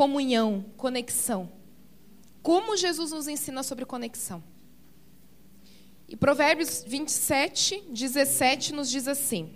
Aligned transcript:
comunhão, 0.00 0.64
conexão. 0.78 1.52
Como 2.42 2.74
Jesus 2.74 3.10
nos 3.10 3.28
ensina 3.28 3.62
sobre 3.62 3.84
conexão? 3.84 4.42
E 6.08 6.16
Provérbios 6.16 6.82
27, 6.86 7.82
17 7.90 8.72
nos 8.72 8.88
diz 8.88 9.06
assim. 9.06 9.54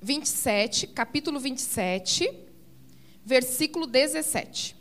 27, 0.00 0.86
capítulo 0.86 1.38
27, 1.38 2.26
versículo 3.22 3.86
17. 3.86 4.74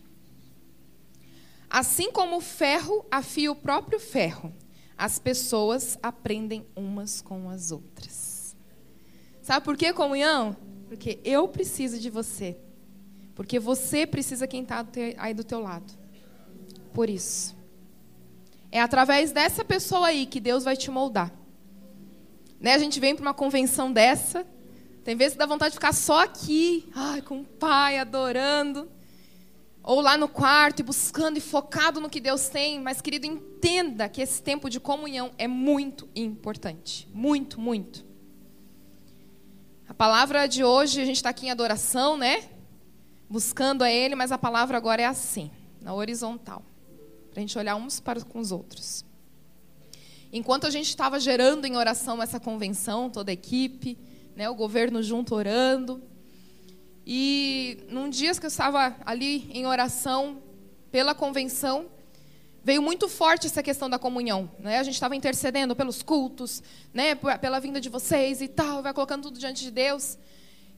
Assim 1.69 2.09
como 2.09 2.37
o 2.37 2.41
ferro 2.41 3.05
afia 3.11 3.51
o 3.51 3.55
próprio 3.55 3.99
ferro, 3.99 4.55
as 4.97 5.19
pessoas 5.19 5.99
aprendem 6.01 6.65
umas 6.73 7.19
com 7.19 7.49
as 7.49 7.69
outras. 7.73 8.55
Sabe 9.41 9.65
por 9.65 9.75
que 9.75 9.91
comunhão? 9.91 10.70
Porque 10.91 11.21
eu 11.23 11.47
preciso 11.47 11.97
de 11.97 12.09
você. 12.09 12.57
Porque 13.33 13.57
você 13.57 14.05
precisa 14.05 14.45
quem 14.45 14.61
está 14.61 14.85
aí 15.17 15.33
do 15.33 15.41
teu 15.41 15.61
lado. 15.61 15.89
Por 16.93 17.09
isso. 17.09 17.55
É 18.69 18.81
através 18.81 19.31
dessa 19.31 19.63
pessoa 19.63 20.07
aí 20.07 20.25
que 20.25 20.41
Deus 20.41 20.65
vai 20.65 20.75
te 20.75 20.91
moldar. 20.91 21.31
Né? 22.59 22.73
A 22.73 22.77
gente 22.77 22.99
vem 22.99 23.15
para 23.15 23.21
uma 23.21 23.33
convenção 23.33 23.89
dessa, 23.89 24.45
tem 25.01 25.15
vezes 25.15 25.35
que 25.35 25.39
dá 25.39 25.45
vontade 25.45 25.71
de 25.71 25.75
ficar 25.77 25.93
só 25.93 26.25
aqui, 26.25 26.89
ai, 26.93 27.21
com 27.21 27.39
o 27.39 27.45
pai, 27.45 27.97
adorando. 27.97 28.91
Ou 29.81 30.01
lá 30.01 30.17
no 30.17 30.27
quarto 30.27 30.81
e 30.81 30.83
buscando 30.83 31.37
e 31.37 31.41
focado 31.41 32.01
no 32.01 32.09
que 32.09 32.19
Deus 32.19 32.49
tem. 32.49 32.81
Mas, 32.81 32.99
querido, 32.99 33.25
entenda 33.25 34.09
que 34.09 34.21
esse 34.21 34.43
tempo 34.43 34.69
de 34.69 34.77
comunhão 34.77 35.31
é 35.37 35.47
muito 35.47 36.09
importante. 36.13 37.07
Muito, 37.13 37.61
muito. 37.61 38.10
A 39.91 39.93
palavra 39.93 40.47
de 40.47 40.63
hoje, 40.63 41.01
a 41.01 41.05
gente 41.05 41.17
está 41.17 41.31
aqui 41.31 41.47
em 41.47 41.51
adoração, 41.51 42.15
né? 42.15 42.45
Buscando 43.29 43.83
a 43.83 43.91
Ele, 43.91 44.15
mas 44.15 44.31
a 44.31 44.37
palavra 44.37 44.77
agora 44.77 45.01
é 45.01 45.05
assim, 45.05 45.51
na 45.81 45.93
horizontal. 45.93 46.63
Para 47.29 47.39
a 47.39 47.41
gente 47.41 47.57
olhar 47.57 47.75
uns 47.75 47.99
para 47.99 48.21
com 48.21 48.39
os 48.39 48.53
outros. 48.53 49.03
Enquanto 50.31 50.65
a 50.65 50.69
gente 50.69 50.87
estava 50.87 51.19
gerando 51.19 51.65
em 51.65 51.75
oração 51.75 52.23
essa 52.23 52.39
convenção, 52.39 53.09
toda 53.09 53.31
a 53.31 53.33
equipe, 53.33 53.97
né, 54.33 54.49
o 54.49 54.55
governo 54.55 55.03
junto 55.03 55.35
orando. 55.35 56.01
E 57.05 57.83
num 57.89 58.09
dia 58.09 58.33
que 58.33 58.45
eu 58.45 58.47
estava 58.47 58.95
ali 59.05 59.51
em 59.51 59.65
oração 59.65 60.41
pela 60.89 61.13
convenção, 61.13 61.87
veio 62.63 62.81
muito 62.81 63.07
forte 63.07 63.47
essa 63.47 63.63
questão 63.63 63.89
da 63.89 63.97
comunhão. 63.97 64.49
Né? 64.59 64.77
A 64.77 64.83
gente 64.83 64.93
estava 64.93 65.15
intercedendo 65.15 65.75
pelos 65.75 66.03
cultos, 66.03 66.61
né? 66.93 67.15
pela 67.15 67.59
vinda 67.59 67.81
de 67.81 67.89
vocês 67.89 68.41
e 68.41 68.47
tal, 68.47 68.83
vai 68.83 68.93
colocando 68.93 69.23
tudo 69.23 69.39
diante 69.39 69.63
de 69.63 69.71
Deus. 69.71 70.17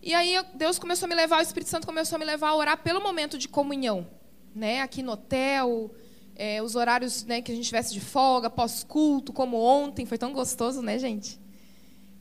E 0.02 0.14
aí 0.14 0.36
Deus 0.56 0.80
começou 0.80 1.06
a 1.06 1.10
me 1.10 1.16
levar, 1.16 1.40
o 1.40 1.42
Espírito 1.42 1.70
Santo 1.70 1.88
começou 1.88 2.16
a 2.16 2.20
me 2.20 2.26
levar 2.26 2.50
a 2.50 2.56
orar 2.56 2.78
pelo 2.78 3.02
momento 3.02 3.38
de 3.38 3.48
comunhão. 3.48 4.08
Né? 4.56 4.82
Aqui 4.82 5.02
no 5.02 5.14
hotel, 5.14 5.94
é, 6.36 6.62
os 6.62 6.76
horários 6.76 7.24
né, 7.26 7.42
que 7.42 7.52
a 7.52 7.56
gente 7.56 7.66
tivesse 7.66 7.94
de 7.94 8.00
folga, 8.00 8.50
pós-culto, 8.50 9.34
como 9.34 9.58
ontem, 9.58 10.06
foi 10.06 10.18
tão 10.18 10.32
gostoso, 10.32 10.82
né, 10.82 10.98
gente? 10.98 11.40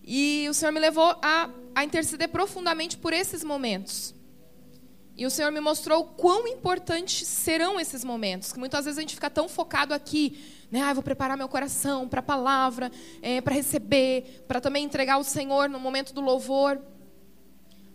E 0.04 0.46
o 0.48 0.54
Senhor 0.54 0.72
me 0.72 0.80
levou 0.80 1.16
a, 1.22 1.48
a 1.74 1.84
interceder 1.84 2.28
profundamente 2.28 2.96
por 2.96 3.12
esses 3.12 3.44
momentos. 3.44 4.14
E 5.16 5.26
o 5.26 5.30
Senhor 5.30 5.52
me 5.52 5.60
mostrou 5.60 6.04
quão 6.04 6.48
importantes 6.48 7.26
serão 7.28 7.78
esses 7.78 8.02
momentos. 8.02 8.52
Que 8.52 8.58
muitas 8.58 8.84
vezes 8.84 8.98
a 8.98 9.00
gente 9.02 9.14
fica 9.14 9.28
tão 9.28 9.48
focado 9.48 9.92
aqui, 9.92 10.38
né? 10.70 10.80
Ah, 10.80 10.94
vou 10.94 11.02
preparar 11.02 11.36
meu 11.36 11.48
coração 11.48 12.08
para 12.08 12.20
a 12.20 12.22
palavra, 12.22 12.90
é, 13.20 13.40
para 13.40 13.54
receber, 13.54 14.44
para 14.48 14.60
também 14.60 14.84
entregar 14.84 15.14
ao 15.14 15.24
Senhor 15.24 15.68
no 15.68 15.78
momento 15.78 16.14
do 16.14 16.20
louvor. 16.20 16.80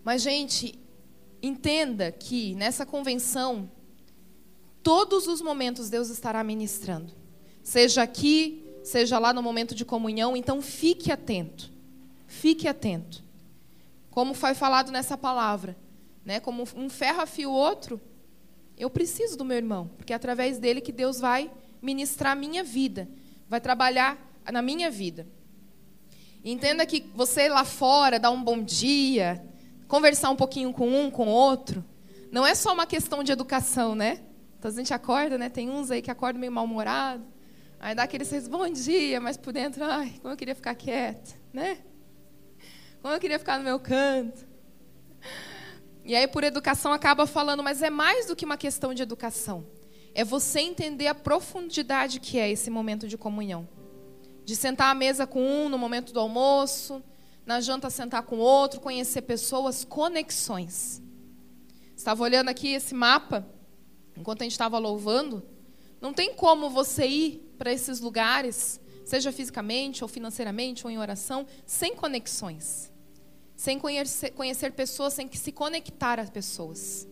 Mas, 0.04 0.22
gente, 0.22 0.80
entenda 1.42 2.12
que 2.12 2.54
nessa 2.56 2.86
convenção, 2.86 3.70
todos 4.84 5.28
os 5.28 5.42
momentos 5.42 5.90
Deus 5.90 6.10
estará 6.10 6.44
ministrando. 6.44 7.14
Seja 7.64 8.04
aqui, 8.04 8.64
seja 8.84 9.18
lá 9.18 9.34
no 9.34 9.42
momento 9.42 9.74
de 9.74 9.84
comunhão. 9.84 10.38
Então, 10.38 10.62
fique 10.62 11.12
atento. 11.12 11.72
Fique 12.28 12.68
atento. 12.68 13.24
Como 14.12 14.34
foi 14.34 14.54
falado 14.54 14.92
nessa 14.92 15.18
palavra, 15.18 15.76
né? 16.28 16.42
Como 16.42 16.68
um 16.76 16.90
ferro 16.90 17.22
afia 17.22 17.48
o 17.48 17.54
outro, 17.54 18.02
eu 18.78 18.90
preciso 18.90 19.38
do 19.38 19.46
meu 19.46 19.56
irmão, 19.56 19.90
porque 19.96 20.12
é 20.12 20.16
através 20.18 20.60
dele 20.60 20.82
que 20.82 20.92
Deus 20.92 21.22
vai 21.22 21.50
ministrar 21.82 22.34
a 22.34 22.36
minha 22.36 22.66
vida, 22.66 23.08
vai 23.48 23.62
trabalhar 23.62 24.18
na 24.52 24.62
minha 24.62 24.92
vida. 24.92 25.26
entenda 26.44 26.86
que 26.86 27.10
você 27.16 27.48
lá 27.48 27.64
fora 27.64 28.20
dar 28.20 28.30
um 28.30 28.44
bom 28.44 28.62
dia, 28.62 29.42
conversar 29.88 30.30
um 30.30 30.36
pouquinho 30.36 30.74
com 30.74 30.90
um, 30.90 31.10
com 31.10 31.28
outro, 31.28 31.82
não 32.30 32.46
é 32.46 32.54
só 32.54 32.74
uma 32.74 32.86
questão 32.86 33.24
de 33.24 33.32
educação, 33.32 33.96
né? 33.96 34.22
Então 34.60 34.70
a 34.70 34.74
gente 34.74 34.94
acorda, 34.94 35.38
né? 35.38 35.48
Tem 35.48 35.70
uns 35.70 35.90
aí 35.90 36.02
que 36.02 36.12
acordam 36.12 36.42
meio 36.42 36.52
mal-humorado, 36.52 37.26
aí 37.80 37.96
dá 37.96 38.04
aquele 38.04 38.26
bom 38.50 38.70
dia, 38.70 39.22
mas 39.22 39.38
por 39.38 39.54
dentro, 39.54 39.82
ai, 39.86 40.16
como 40.22 40.34
eu 40.34 40.38
queria 40.38 40.56
ficar 40.56 40.76
quieta, 40.76 41.36
né? 41.54 41.78
Como 43.02 43.14
eu 43.14 43.20
queria 43.20 43.40
ficar 43.40 43.58
no 43.58 43.64
meu 43.64 43.80
canto. 43.80 44.47
E 46.08 46.16
aí, 46.16 46.26
por 46.28 46.44
educação, 46.44 46.94
acaba 46.94 47.28
falando, 47.28 47.62
mas 47.62 47.84
é 47.84 47.90
mais 47.90 48.26
do 48.26 48.36
que 48.36 48.46
uma 48.46 48.58
questão 48.58 48.94
de 48.94 49.04
educação. 49.04 49.68
É 50.16 50.24
você 50.24 50.62
entender 50.62 51.08
a 51.08 51.14
profundidade 51.14 52.20
que 52.20 52.40
é 52.40 52.50
esse 52.50 52.70
momento 52.70 53.08
de 53.08 53.18
comunhão. 53.18 53.68
De 54.46 54.56
sentar 54.56 54.90
à 54.90 54.96
mesa 54.96 55.28
com 55.28 55.44
um 55.44 55.68
no 55.68 55.78
momento 55.78 56.14
do 56.14 56.20
almoço, 56.20 57.04
na 57.46 57.60
janta 57.60 57.90
sentar 57.90 58.24
com 58.24 58.38
outro, 58.38 58.80
conhecer 58.80 59.22
pessoas, 59.24 59.84
conexões. 59.84 61.04
Estava 61.96 62.24
olhando 62.24 62.50
aqui 62.50 62.70
esse 62.70 62.96
mapa, 62.96 63.46
enquanto 64.16 64.42
a 64.42 64.46
gente 64.46 64.54
estava 64.54 64.78
louvando. 64.78 65.44
Não 66.00 66.14
tem 66.14 66.34
como 66.34 66.70
você 66.70 67.06
ir 67.06 67.54
para 67.58 67.72
esses 67.72 68.00
lugares 68.00 68.80
seja 69.08 69.32
fisicamente 69.32 70.04
ou 70.04 70.08
financeiramente 70.08 70.86
ou 70.86 70.92
em 70.92 70.98
oração, 70.98 71.48
sem 71.66 71.96
conexões. 71.96 72.92
Sem 73.58 73.80
conhecer, 73.80 74.32
conhecer 74.32 74.72
pessoas, 74.72 75.14
sem 75.14 75.30
se 75.34 75.52
conectar 75.52 76.20
às 76.20 76.30
pessoas. 76.30 77.08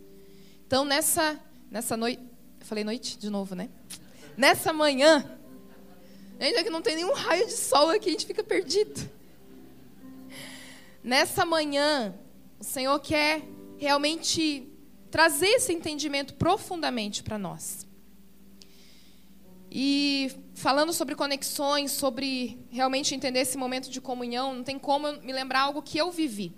Então, 0.66 0.86
nessa, 0.86 1.40
nessa 1.70 1.98
noite. 1.98 2.22
Falei 2.62 2.84
noite 2.84 3.18
de 3.18 3.30
novo, 3.30 3.56
né? 3.56 3.70
Nessa 4.38 4.72
manhã, 4.72 5.38
ainda 6.40 6.64
que 6.64 6.70
não 6.70 6.82
tem 6.82 6.96
nenhum 6.96 7.14
raio 7.14 7.46
de 7.48 7.54
sol 7.54 7.90
aqui, 7.90 8.10
a 8.10 8.12
gente 8.12 8.26
fica 8.26 8.44
perdido. 8.44 9.10
Nessa 11.04 11.46
manhã, 11.46 12.16
o 12.60 12.64
Senhor 12.64 13.00
quer 13.00 13.44
realmente 13.78 14.68
trazer 15.12 15.48
esse 15.48 15.74
entendimento 15.74 16.34
profundamente 16.36 17.24
para 17.24 17.38
nós. 17.38 17.85
E 19.78 20.32
falando 20.54 20.94
sobre 20.94 21.16
conexões, 21.16 21.92
sobre 21.92 22.66
realmente 22.70 23.14
entender 23.14 23.40
esse 23.40 23.58
momento 23.58 23.90
de 23.90 24.00
comunhão, 24.00 24.56
não 24.56 24.64
tem 24.64 24.80
como 24.80 25.12
me 25.20 25.34
lembrar 25.34 25.60
algo 25.64 25.82
que 25.82 25.98
eu 25.98 26.10
vivi. 26.14 26.56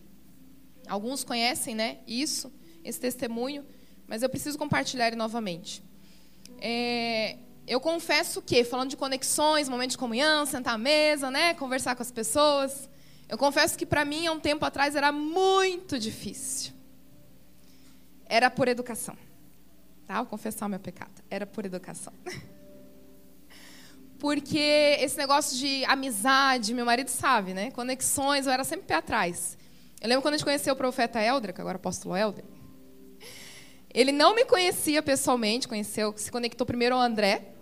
Alguns 0.88 1.24
conhecem, 1.24 1.74
né? 1.74 1.98
Isso, 2.06 2.54
esse 2.84 3.00
testemunho, 3.00 3.66
mas 4.06 4.22
eu 4.22 4.30
preciso 4.30 4.56
compartilhar 4.56 5.16
novamente. 5.16 5.82
É, 6.62 7.38
eu 7.66 7.80
confesso 7.80 8.40
que, 8.40 8.64
falando 8.64 8.92
de 8.92 8.98
conexões, 8.98 9.68
momento 9.68 9.92
de 9.92 9.98
comunhão, 9.98 10.46
sentar 10.46 10.76
à 10.76 10.78
mesa, 10.78 11.32
né? 11.32 11.56
Conversar 11.56 11.96
com 11.96 12.04
as 12.04 12.12
pessoas, 12.12 12.88
eu 13.28 13.36
confesso 13.36 13.76
que 13.76 13.86
para 13.88 14.06
mim, 14.06 14.28
há 14.28 14.32
um 14.32 14.40
tempo 14.40 14.64
atrás, 14.64 14.96
era 14.96 15.12
muito 15.12 15.98
difícil. 15.98 16.72
Era 18.28 18.52
por 18.52 18.68
educação. 18.68 19.18
Tá? 20.06 20.18
Vou 20.18 20.28
confessar 20.28 20.68
o 20.68 20.70
meu 20.70 20.80
pecado. 20.80 21.24
Era 21.32 21.48
por 21.48 21.66
educação. 21.66 22.14
porque 24.20 24.98
esse 25.00 25.18
negócio 25.18 25.58
de 25.58 25.86
amizade, 25.86 26.74
meu 26.74 26.86
marido 26.86 27.10
sabe, 27.10 27.54
né? 27.54 27.72
Conexões, 27.72 28.48
eu 28.48 28.52
era 28.52 28.64
sempre 28.64 28.88
pé 28.88 28.96
atrás. 28.96 29.58
Eu 30.02 30.10
lembro 30.10 30.22
quando 30.22 30.34
a 30.34 30.38
gente 30.38 30.46
conheceu 30.46 30.74
o 30.74 30.78
profeta 30.78 31.22
Elder, 31.22 31.54
que 31.54 31.62
agora 31.62 31.76
é 31.76 31.80
apóstolo 31.80 32.16
Elder. 32.16 32.44
Ele 33.94 34.12
não 34.12 34.36
me 34.36 34.46
conhecia 34.46 35.02
pessoalmente, 35.02 35.68
conheceu, 35.68 36.14
se 36.18 36.32
conectou 36.32 36.66
primeiro 36.66 36.96
ao 36.96 37.02
André. 37.02 37.54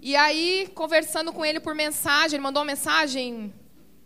E 0.00 0.14
aí, 0.14 0.70
conversando 0.74 1.32
com 1.32 1.44
ele 1.44 1.60
por 1.60 1.74
mensagem, 1.74 2.36
ele 2.36 2.42
mandou 2.42 2.60
uma 2.60 2.66
mensagem, 2.66 3.52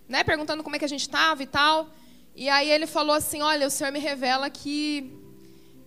né, 0.09 0.23
perguntando 0.23 0.62
como 0.62 0.76
é 0.76 0.79
que 0.79 0.85
a 0.85 0.88
gente 0.88 1.03
estava 1.03 1.43
e 1.43 1.47
tal. 1.47 1.91
E 2.35 2.49
aí 2.49 2.70
ele 2.70 2.87
falou 2.87 3.15
assim: 3.15 3.43
Olha, 3.43 3.67
o 3.67 3.70
Senhor 3.70 3.93
me 3.93 3.99
revela 3.99 4.49
que 4.49 5.12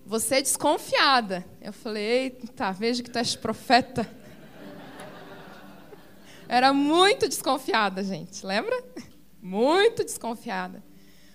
você 0.05 0.35
é 0.35 0.41
desconfiada. 0.41 1.45
Eu 1.61 1.71
falei: 1.71 2.03
Eita, 2.03 2.71
vejo 2.73 3.03
que 3.03 3.09
tu 3.09 3.17
és 3.17 3.35
profeta. 3.35 4.20
Era 6.51 6.73
muito 6.73 7.29
desconfiada, 7.29 8.03
gente. 8.03 8.45
Lembra? 8.45 8.83
Muito 9.41 10.03
desconfiada. 10.03 10.83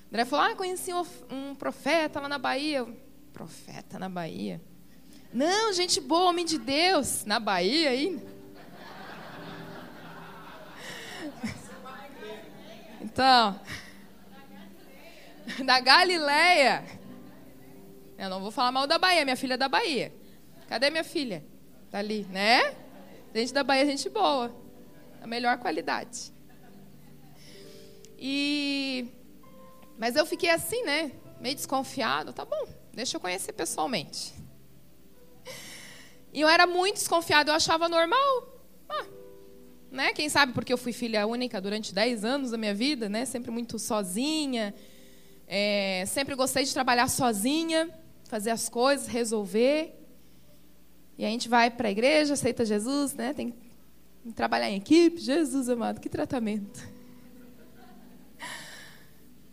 André 0.09 0.27
falou: 0.27 0.45
Ah, 0.45 0.55
conheci 0.55 0.93
um, 0.93 1.55
profeta 1.55 2.21
lá 2.21 2.29
na 2.29 2.37
Bahia. 2.39 2.87
Profeta 3.33 3.99
na 3.99 4.11
Bahia? 4.11 4.61
Não, 5.33 5.73
gente 5.73 6.03
boa, 6.03 6.29
homem 6.29 6.45
de 6.45 6.59
Deus. 6.59 7.25
Na 7.25 7.41
Bahia 7.41 7.89
aí. 7.89 8.23
Então, 13.01 13.59
da 15.65 15.81
Galileia. 15.81 16.85
Eu 18.19 18.29
não 18.29 18.43
vou 18.43 18.51
falar 18.51 18.71
mal 18.71 18.87
da 18.87 18.99
Bahia, 18.99 19.25
minha 19.25 19.37
filha 19.37 19.55
é 19.55 19.57
da 19.57 19.67
Bahia. 19.69 20.13
Cadê 20.69 20.91
minha 20.91 21.05
filha? 21.05 21.43
Tá 21.91 22.01
ali, 22.01 22.27
né? 22.31 22.75
Gente 23.35 23.55
da 23.55 23.65
Bahia, 23.65 23.87
gente 23.87 24.11
boa. 24.11 24.66
A 25.21 25.27
melhor 25.27 25.59
qualidade. 25.59 26.33
E 28.19 29.09
mas 29.99 30.15
eu 30.15 30.27
fiquei 30.27 30.51
assim, 30.51 30.83
né? 30.85 31.13
Meio 31.41 31.55
desconfiado. 31.55 32.33
Tá 32.33 32.45
bom, 32.45 32.69
deixa 32.93 33.17
eu 33.17 33.21
conhecer 33.21 33.53
pessoalmente. 33.53 34.35
E 36.33 36.41
eu 36.41 36.49
era 36.49 36.67
muito 36.67 36.97
desconfiado, 36.97 37.51
eu 37.51 37.55
achava 37.55 37.89
normal. 37.89 38.63
Ah, 38.89 39.07
né? 39.91 40.13
Quem 40.13 40.29
sabe 40.29 40.53
porque 40.53 40.73
eu 40.73 40.79
fui 40.79 40.93
filha 40.93 41.27
única 41.27 41.61
durante 41.61 41.95
10 41.95 42.25
anos 42.25 42.51
da 42.51 42.59
minha 42.59 42.75
vida, 42.75 43.09
né? 43.09 43.25
Sempre 43.25 43.51
muito 43.51 43.79
sozinha. 43.79 44.75
É, 45.47 46.05
sempre 46.07 46.35
gostei 46.35 46.65
de 46.65 46.73
trabalhar 46.75 47.09
sozinha, 47.09 47.89
fazer 48.29 48.51
as 48.51 48.69
coisas, 48.69 49.07
resolver. 49.07 49.95
E 51.17 51.25
a 51.25 51.29
gente 51.29 51.49
vai 51.49 51.71
para 51.71 51.89
a 51.89 51.91
igreja, 51.91 52.35
aceita 52.35 52.65
Jesus, 52.67 53.15
né? 53.15 53.33
Tem 53.33 53.55
trabalhar 54.33 54.71
em 54.71 54.77
equipe. 54.77 55.21
Jesus 55.21 55.69
amado, 55.69 56.01
que 56.01 56.09
tratamento. 56.09 56.81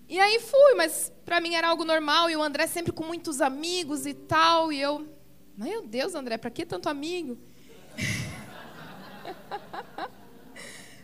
E 0.08 0.20
aí 0.20 0.40
fui, 0.40 0.75
mas 0.75 1.12
para 1.25 1.42
mim 1.42 1.56
era 1.56 1.70
algo 1.70 1.84
normal. 1.84 2.30
E 2.30 2.36
o 2.36 2.44
André 2.44 2.68
sempre 2.68 2.92
com 2.92 3.04
muitos 3.04 3.42
amigos 3.42 4.06
e 4.06 4.14
tal. 4.14 4.72
E 4.72 4.80
eu, 4.80 5.08
meu 5.58 5.88
Deus, 5.88 6.14
André, 6.14 6.38
para 6.38 6.52
que 6.52 6.66
tanto 6.66 6.90
amigo? 6.90 7.38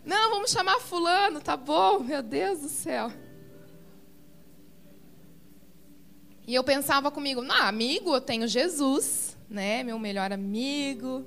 Não, 0.05 0.31
vamos 0.31 0.51
chamar 0.51 0.79
fulano, 0.79 1.41
tá 1.41 1.55
bom? 1.55 1.99
Meu 1.99 2.23
Deus 2.23 2.61
do 2.61 2.69
céu. 2.69 3.11
E 6.47 6.55
eu 6.55 6.63
pensava 6.63 7.11
comigo, 7.11 7.43
não, 7.43 7.55
amigo, 7.55 8.15
eu 8.15 8.19
tenho 8.19 8.47
Jesus, 8.47 9.37
né? 9.47 9.83
Meu 9.83 9.99
melhor 9.99 10.31
amigo. 10.31 11.23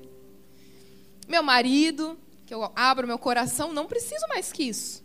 Meu 1.28 1.44
marido, 1.44 2.18
que 2.52 2.56
eu 2.56 2.70
abro 2.76 3.06
meu 3.06 3.18
coração, 3.18 3.72
não 3.72 3.86
preciso 3.86 4.26
mais 4.28 4.52
que 4.52 4.64
isso. 4.64 5.02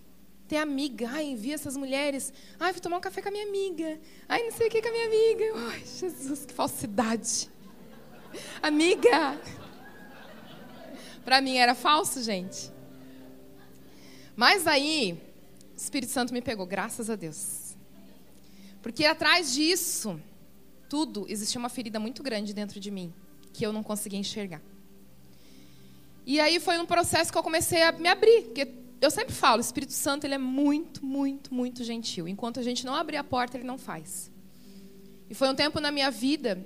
Ter 0.49 0.57
amiga, 0.57 1.09
ai, 1.09 1.27
envia 1.27 1.55
essas 1.55 1.77
mulheres. 1.77 2.33
Ai, 2.59 2.73
vou 2.73 2.81
tomar 2.81 2.97
um 2.97 2.99
café 2.99 3.21
com 3.21 3.29
a 3.29 3.31
minha 3.31 3.47
amiga. 3.47 3.97
Ai, 4.27 4.43
não 4.43 4.51
sei 4.51 4.67
o 4.67 4.69
que 4.69 4.81
com 4.81 4.89
a 4.89 4.91
minha 4.91 5.05
amiga. 5.05 5.45
Ai, 5.71 5.81
Jesus, 5.85 6.45
que 6.45 6.53
falsidade. 6.53 7.49
Amiga. 8.61 9.39
Para 11.23 11.39
mim 11.39 11.55
era 11.55 11.73
falso, 11.73 12.21
gente. 12.21 12.69
Mas 14.35 14.67
aí, 14.67 15.13
o 15.73 15.77
Espírito 15.77 16.11
Santo 16.11 16.33
me 16.33 16.41
pegou, 16.41 16.65
graças 16.65 17.09
a 17.09 17.15
Deus. 17.15 17.77
Porque 18.81 19.05
atrás 19.05 19.53
disso, 19.53 20.19
tudo, 20.89 21.25
existia 21.29 21.59
uma 21.59 21.69
ferida 21.69 21.97
muito 21.97 22.21
grande 22.21 22.53
dentro 22.53 22.77
de 22.77 22.91
mim, 22.91 23.13
que 23.53 23.65
eu 23.65 23.71
não 23.71 23.83
conseguia 23.83 24.19
enxergar. 24.19 24.61
E 26.27 26.41
aí 26.41 26.59
foi 26.59 26.77
um 26.77 26.85
processo 26.85 27.31
que 27.31 27.37
eu 27.37 27.41
comecei 27.41 27.81
a 27.83 27.93
me 27.93 28.09
abrir, 28.09 28.41
porque 28.47 28.67
eu 28.99 29.09
sempre 29.09 29.33
falo, 29.33 29.59
o 29.59 29.61
Espírito 29.61 29.93
Santo 29.93 30.25
ele 30.25 30.33
é 30.33 30.37
muito, 30.37 31.05
muito, 31.05 31.53
muito 31.53 31.85
gentil. 31.85 32.27
Enquanto 32.27 32.59
a 32.59 32.63
gente 32.63 32.85
não 32.85 32.93
abrir 32.93 33.15
a 33.15 33.23
porta, 33.23 33.55
ele 33.55 33.63
não 33.63 33.77
faz. 33.77 34.29
E 35.29 35.33
foi 35.33 35.47
um 35.47 35.55
tempo 35.55 35.79
na 35.79 35.89
minha 35.89 36.11
vida 36.11 36.61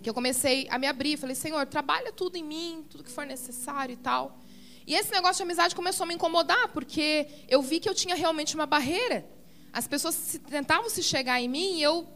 que 0.00 0.08
eu 0.08 0.14
comecei 0.14 0.68
a 0.70 0.78
me 0.78 0.86
abrir, 0.86 1.16
falei: 1.16 1.34
"Senhor, 1.34 1.66
trabalha 1.66 2.12
tudo 2.12 2.36
em 2.36 2.44
mim, 2.44 2.86
tudo 2.88 3.02
que 3.02 3.10
for 3.10 3.26
necessário 3.26 3.92
e 3.94 3.96
tal". 3.96 4.38
E 4.86 4.94
esse 4.94 5.10
negócio 5.10 5.38
de 5.38 5.42
amizade 5.42 5.74
começou 5.74 6.04
a 6.04 6.06
me 6.06 6.14
incomodar, 6.14 6.68
porque 6.68 7.26
eu 7.48 7.60
vi 7.60 7.80
que 7.80 7.88
eu 7.88 7.94
tinha 7.94 8.14
realmente 8.14 8.54
uma 8.54 8.66
barreira. 8.66 9.26
As 9.72 9.88
pessoas 9.88 10.38
tentavam 10.48 10.88
se 10.88 11.02
chegar 11.02 11.40
em 11.40 11.48
mim 11.48 11.78
e 11.78 11.82
eu. 11.82 12.06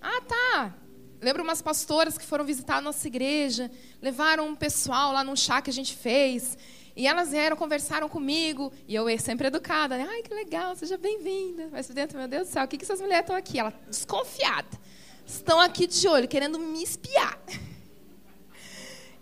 Ah, 0.00 0.22
tá. 0.22 0.74
Lembro 1.20 1.42
umas 1.42 1.60
pastoras 1.60 2.16
que 2.16 2.24
foram 2.24 2.44
visitar 2.44 2.76
a 2.76 2.80
nossa 2.80 3.06
igreja, 3.06 3.70
levaram 4.00 4.48
um 4.48 4.56
pessoal 4.56 5.12
lá 5.12 5.22
num 5.22 5.36
chá 5.36 5.60
que 5.60 5.68
a 5.68 5.72
gente 5.72 5.94
fez. 5.94 6.56
E 6.96 7.06
elas 7.06 7.30
vieram, 7.30 7.56
conversaram 7.56 8.08
comigo, 8.08 8.72
e 8.88 8.94
eu 8.94 9.06
sempre 9.18 9.46
educada, 9.46 9.96
né? 9.96 10.06
Ai, 10.08 10.22
que 10.22 10.32
legal, 10.34 10.74
seja 10.74 10.96
bem-vinda. 10.96 11.68
Mas 11.70 11.88
dentro, 11.88 12.18
meu 12.18 12.26
Deus 12.26 12.48
do 12.48 12.52
céu, 12.52 12.64
o 12.64 12.68
que, 12.68 12.76
que 12.76 12.84
essas 12.84 13.00
mulheres 13.00 13.22
estão 13.22 13.36
aqui? 13.36 13.58
Ela 13.58 13.72
desconfiada. 13.88 14.78
Estão 15.26 15.60
aqui 15.60 15.86
de 15.86 16.08
olho, 16.08 16.26
querendo 16.26 16.58
me 16.58 16.82
espiar. 16.82 17.38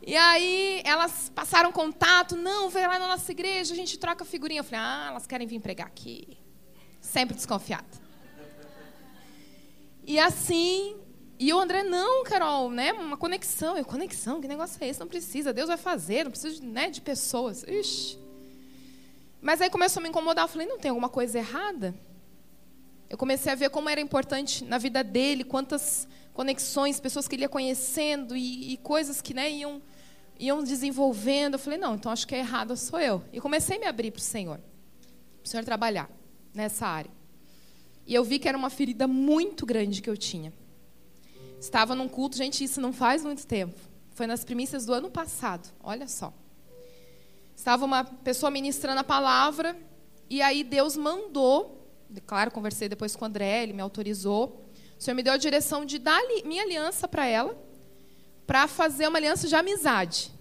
E 0.07 0.17
aí 0.17 0.81
elas 0.85 1.31
passaram 1.35 1.71
contato, 1.71 2.35
não, 2.35 2.71
vem 2.71 2.87
lá 2.87 2.99
na 2.99 3.09
nossa 3.09 3.31
igreja, 3.31 3.75
a 3.75 3.77
gente 3.77 3.99
troca 3.99 4.25
figurinha. 4.25 4.61
Eu 4.61 4.65
falei, 4.65 4.81
ah, 4.81 5.07
elas 5.11 5.27
querem 5.27 5.47
vir 5.47 5.61
pregar 5.61 5.87
aqui. 5.87 6.39
Sempre 7.01 7.35
desconfiada. 7.37 7.87
E 10.07 10.19
assim, 10.19 10.97
e 11.39 11.53
o 11.53 11.61
André, 11.61 11.83
não, 11.85 12.25
Carol, 12.25 12.71
né? 12.71 12.93
Uma 12.93 13.17
conexão. 13.17 13.77
Eu, 13.77 13.85
conexão? 13.85 14.41
Que 14.41 14.49
negócio 14.49 14.83
é 14.83 14.89
esse? 14.89 14.99
Não 14.99 15.07
precisa, 15.07 15.53
Deus 15.53 15.69
vai 15.69 15.77
fazer, 15.77 16.25
não 16.25 16.31
precisa 16.31 16.63
né, 16.65 16.91
de 16.91 17.01
pessoas. 17.01 17.63
Ixi. 17.63 18.19
Mas 19.41 19.61
aí 19.61 19.71
começou 19.71 20.01
a 20.01 20.03
me 20.03 20.09
incomodar. 20.09 20.45
Eu 20.45 20.49
falei, 20.49 20.67
não 20.67 20.79
tem 20.79 20.89
alguma 20.89 21.09
coisa 21.09 21.39
errada? 21.39 21.95
Eu 23.09 23.17
comecei 23.17 23.53
a 23.53 23.55
ver 23.55 23.71
como 23.71 23.89
era 23.89 24.01
importante 24.01 24.65
na 24.65 24.79
vida 24.79 25.05
dele, 25.05 25.45
quantas 25.45 26.09
conexões, 26.35 27.01
pessoas 27.01 27.29
que 27.29 27.37
ele 27.37 27.43
ia 27.43 27.49
conhecendo 27.49 28.37
e, 28.37 28.73
e 28.73 28.77
coisas 28.79 29.21
que 29.21 29.33
né, 29.33 29.51
iam 29.51 29.81
iam 30.39 30.63
desenvolvendo. 30.63 31.55
Eu 31.55 31.59
falei, 31.59 31.79
não, 31.79 31.95
então 31.95 32.13
acho 32.13 32.27
que 32.27 32.35
é 32.35 32.39
errado, 32.39 32.77
sou 32.77 33.01
eu. 33.01 33.23
E 33.33 33.41
comecei 33.41 33.77
a 33.77 33.81
me 33.81 33.87
abrir 33.87 34.11
para 34.11 34.21
o 34.21 34.23
Senhor. 34.23 34.59
Para 34.59 35.47
o 35.47 35.49
Senhor 35.49 35.65
trabalhar 35.65 36.11
nessa 36.55 36.87
área. 36.87 37.11
E 38.07 38.15
eu 38.15 38.25
vi 38.25 38.39
que 38.39 38.49
era 38.49 38.57
uma 38.57 38.71
ferida 38.71 39.07
muito 39.07 39.67
grande 39.67 40.01
que 40.01 40.09
eu 40.09 40.17
tinha. 40.17 40.53
Estava 41.61 41.95
num 41.95 42.09
culto, 42.09 42.37
gente, 42.37 42.63
isso 42.63 42.81
não 42.81 42.93
faz 42.93 43.25
muito 43.25 43.47
tempo. 43.47 43.79
Foi 44.11 44.27
nas 44.27 44.45
primícias 44.45 44.87
do 44.87 44.93
ano 44.93 45.11
passado, 45.11 45.69
olha 45.83 46.07
só. 46.07 46.33
Estava 47.55 47.85
uma 47.85 48.05
pessoa 48.05 48.51
ministrando 48.51 49.01
a 49.01 49.05
palavra, 49.05 49.77
e 50.31 50.41
aí 50.41 50.63
Deus 50.63 50.97
mandou, 50.97 51.89
claro, 52.27 52.51
conversei 52.51 52.89
depois 52.89 53.17
com 53.17 53.25
o 53.25 53.29
André, 53.29 53.65
ele 53.65 53.73
me 53.73 53.83
autorizou. 53.83 54.69
O 54.99 55.03
Senhor 55.03 55.15
me 55.15 55.23
deu 55.23 55.33
a 55.33 55.37
direção 55.37 55.85
de 55.85 55.99
dar 55.99 56.21
minha 56.45 56.63
aliança 56.63 57.09
para 57.09 57.27
ela, 57.27 57.57
para 58.47 58.67
fazer 58.69 59.09
uma 59.09 59.19
aliança 59.19 59.49
de 59.49 59.55
amizade. 59.55 60.33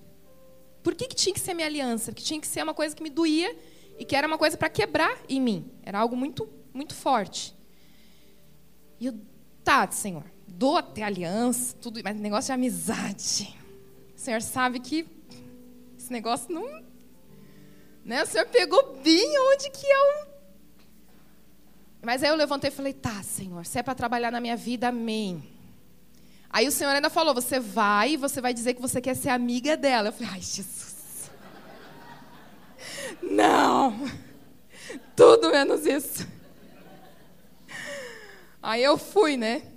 Por 0.84 0.96
que, 0.96 1.08
que 1.08 1.16
tinha 1.16 1.34
que 1.34 1.40
ser 1.40 1.54
minha 1.54 1.68
aliança? 1.68 2.12
Porque 2.12 2.24
tinha 2.24 2.40
que 2.40 2.48
ser 2.48 2.64
uma 2.64 2.74
coisa 2.74 2.96
que 2.96 3.04
me 3.04 3.10
doía 3.10 3.58
e 3.98 4.06
que 4.06 4.16
era 4.16 4.28
uma 4.28 4.38
coisa 4.38 4.56
para 4.56 4.70
quebrar 4.70 5.18
em 5.28 5.42
mim. 5.42 5.72
Era 5.84 6.00
algo 6.00 6.16
muito, 6.16 6.48
muito 6.74 6.96
forte. 6.96 7.56
E 9.00 9.08
eu, 9.08 9.20
tá, 9.64 9.90
Senhor, 9.92 10.24
dou 10.58 10.76
até 10.76 11.04
aliança, 11.04 11.76
tudo, 11.80 12.02
mas 12.04 12.18
negócio 12.18 12.48
de 12.48 12.52
amizade. 12.54 13.56
O 14.16 14.20
Senhor 14.20 14.42
sabe 14.42 14.80
que 14.80 15.08
esse 15.98 16.12
negócio 16.12 16.52
não. 16.52 16.84
Né? 18.04 18.24
O 18.24 18.26
Senhor 18.26 18.48
pegou 18.48 18.98
bem 19.04 19.40
onde 19.52 19.70
que 19.70 19.86
eu. 19.86 20.28
Mas 22.02 22.24
aí 22.24 22.30
eu 22.30 22.36
levantei 22.36 22.70
e 22.70 22.74
falei: 22.74 22.94
tá, 22.94 23.22
Senhor, 23.22 23.66
se 23.66 23.78
é 23.78 23.84
para 23.84 23.94
trabalhar 23.94 24.32
na 24.32 24.42
minha 24.42 24.58
vida, 24.58 24.88
amém. 24.88 25.44
Aí 26.50 26.68
o 26.68 26.72
Senhor 26.72 26.92
ainda 26.92 27.10
falou: 27.10 27.36
você 27.36 27.60
vai 27.60 28.14
e 28.14 28.18
você 28.18 28.42
vai 28.42 28.54
dizer 28.54 28.74
que 28.74 28.82
você 28.82 29.00
quer 29.00 29.16
ser 29.16 29.30
amiga 29.30 29.78
dela. 29.78 30.08
Eu 30.08 30.14
falei: 30.14 30.30
ai, 30.34 30.42
Jesus. 30.42 31.30
Não. 33.22 34.10
Tudo 35.16 35.52
menos 35.52 35.86
isso. 35.86 36.28
Aí 38.62 38.84
eu 38.84 38.98
fui, 38.98 39.38
né? 39.38 39.77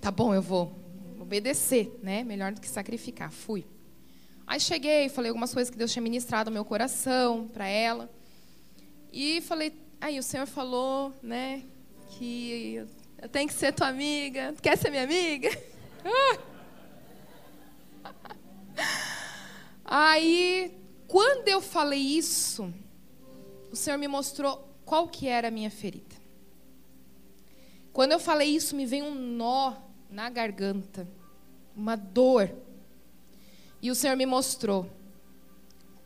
Tá 0.00 0.10
bom, 0.10 0.32
eu 0.34 0.42
vou 0.42 0.72
obedecer, 1.20 1.98
né? 2.02 2.22
Melhor 2.22 2.52
do 2.52 2.60
que 2.60 2.68
sacrificar. 2.68 3.30
Fui. 3.30 3.66
Aí 4.46 4.58
cheguei, 4.58 5.08
falei 5.08 5.28
algumas 5.28 5.52
coisas 5.52 5.70
que 5.70 5.76
Deus 5.76 5.92
tinha 5.92 6.02
ministrado 6.02 6.50
no 6.50 6.54
meu 6.54 6.64
coração 6.64 7.48
para 7.48 7.66
ela. 7.66 8.10
E 9.12 9.40
falei, 9.42 9.72
aí 10.00 10.18
o 10.18 10.22
Senhor 10.22 10.46
falou, 10.46 11.12
né, 11.22 11.62
que 12.10 12.82
eu 13.20 13.28
tenho 13.28 13.48
que 13.48 13.54
ser 13.54 13.72
tua 13.72 13.88
amiga. 13.88 14.54
Quer 14.62 14.78
ser 14.78 14.90
minha 14.90 15.04
amiga? 15.04 15.50
Aí, 19.90 20.78
quando 21.06 21.48
eu 21.48 21.62
falei 21.62 21.98
isso, 21.98 22.72
o 23.72 23.76
Senhor 23.76 23.96
me 23.96 24.06
mostrou 24.06 24.68
qual 24.84 25.08
que 25.08 25.26
era 25.26 25.48
a 25.48 25.50
minha 25.50 25.70
ferida. 25.70 26.14
Quando 27.90 28.12
eu 28.12 28.20
falei 28.20 28.54
isso, 28.54 28.76
me 28.76 28.84
veio 28.84 29.06
um 29.06 29.14
nó 29.14 29.87
na 30.10 30.30
garganta, 30.30 31.08
uma 31.74 31.96
dor. 31.96 32.50
E 33.80 33.90
o 33.90 33.94
Senhor 33.94 34.16
me 34.16 34.26
mostrou 34.26 34.90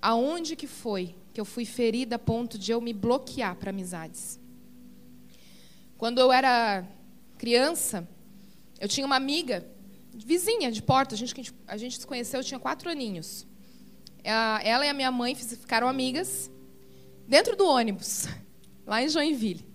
aonde 0.00 0.56
que 0.56 0.66
foi 0.66 1.14
que 1.32 1.40
eu 1.40 1.44
fui 1.44 1.64
ferida 1.64 2.16
a 2.16 2.18
ponto 2.18 2.58
de 2.58 2.72
eu 2.72 2.80
me 2.80 2.92
bloquear 2.92 3.56
para 3.56 3.70
amizades. 3.70 4.38
Quando 5.96 6.18
eu 6.18 6.30
era 6.30 6.86
criança, 7.38 8.06
eu 8.78 8.86
tinha 8.86 9.06
uma 9.06 9.16
amiga 9.16 9.66
vizinha 10.12 10.70
de 10.70 10.82
porta, 10.82 11.14
a 11.14 11.18
gente, 11.18 11.54
a 11.66 11.76
gente 11.76 11.98
se 11.98 12.06
conheceu, 12.06 12.40
eu 12.40 12.44
tinha 12.44 12.60
quatro 12.60 12.90
aninhos. 12.90 13.46
Ela 14.22 14.84
e 14.84 14.88
a 14.88 14.92
minha 14.92 15.10
mãe 15.10 15.34
ficaram 15.34 15.88
amigas 15.88 16.50
dentro 17.26 17.56
do 17.56 17.66
ônibus, 17.66 18.26
lá 18.86 19.02
em 19.02 19.08
Joinville. 19.08 19.66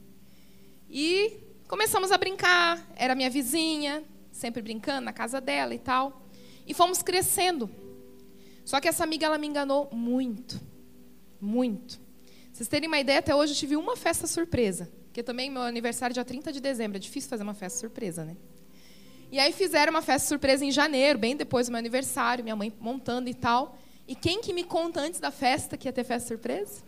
E 0.89 1.39
começamos 1.67 2.11
a 2.11 2.17
brincar, 2.17 2.85
era 2.95 3.15
minha 3.15 3.29
vizinha, 3.29 4.03
sempre 4.37 4.61
brincando 4.61 5.01
na 5.01 5.13
casa 5.13 5.41
dela 5.41 5.73
e 5.73 5.79
tal. 5.79 6.21
E 6.65 6.73
fomos 6.73 7.01
crescendo. 7.01 7.69
Só 8.63 8.79
que 8.79 8.87
essa 8.87 9.03
amiga 9.03 9.25
ela 9.25 9.37
me 9.37 9.47
enganou 9.47 9.89
muito. 9.91 10.59
Muito. 11.41 11.99
Vocês 12.53 12.67
terem 12.67 12.87
uma 12.87 12.99
ideia, 12.99 13.19
até 13.19 13.35
hoje 13.35 13.53
eu 13.53 13.57
tive 13.57 13.75
uma 13.75 13.95
festa 13.95 14.27
surpresa. 14.27 14.91
Porque 15.05 15.23
também 15.23 15.49
meu 15.49 15.63
aniversário 15.63 16.13
é 16.13 16.15
dia 16.15 16.25
30 16.25 16.51
de 16.51 16.61
dezembro. 16.61 16.97
É 16.97 16.99
difícil 16.99 17.29
fazer 17.29 17.43
uma 17.43 17.53
festa 17.53 17.79
surpresa, 17.79 18.23
né? 18.23 18.37
E 19.31 19.39
aí 19.39 19.51
fizeram 19.51 19.91
uma 19.91 20.01
festa 20.01 20.27
surpresa 20.27 20.63
em 20.63 20.71
janeiro, 20.71 21.19
bem 21.19 21.35
depois 21.35 21.67
do 21.67 21.71
meu 21.71 21.79
aniversário, 21.79 22.43
minha 22.43 22.55
mãe 22.55 22.71
montando 22.79 23.29
e 23.29 23.33
tal. 23.33 23.77
E 24.07 24.15
quem 24.15 24.39
que 24.39 24.53
me 24.53 24.63
conta 24.63 25.01
antes 25.01 25.19
da 25.19 25.31
festa 25.31 25.75
que 25.75 25.87
ia 25.87 25.91
ter 25.91 26.03
festa 26.03 26.29
surpresa? 26.29 26.81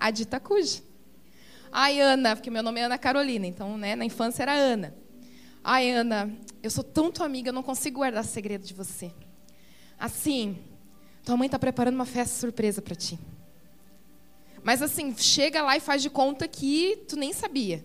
A 0.00 0.10
Dita 0.10 0.40
Cuja. 0.40 0.82
Ai, 1.70 2.00
Ana, 2.00 2.34
porque 2.34 2.50
meu 2.50 2.62
nome 2.62 2.80
é 2.80 2.84
Ana 2.84 2.98
Carolina, 2.98 3.46
então, 3.46 3.76
né, 3.76 3.94
na 3.94 4.04
infância 4.04 4.42
era 4.42 4.52
Ana. 4.52 4.94
Ai, 5.62 5.90
Ana, 5.90 6.30
eu 6.62 6.70
sou 6.70 6.84
tão 6.84 7.10
tua 7.10 7.26
amiga, 7.26 7.50
eu 7.50 7.52
não 7.52 7.62
consigo 7.62 7.98
guardar 7.98 8.24
segredo 8.24 8.66
de 8.66 8.74
você. 8.74 9.12
Assim, 9.98 10.58
tua 11.24 11.36
mãe 11.36 11.46
está 11.46 11.58
preparando 11.58 11.94
uma 11.94 12.06
festa 12.06 12.38
surpresa 12.38 12.80
para 12.80 12.94
ti. 12.94 13.18
Mas 14.62 14.82
assim, 14.82 15.16
chega 15.16 15.62
lá 15.62 15.76
e 15.76 15.80
faz 15.80 16.02
de 16.02 16.10
conta 16.10 16.46
que 16.46 17.04
tu 17.08 17.16
nem 17.16 17.32
sabia. 17.32 17.84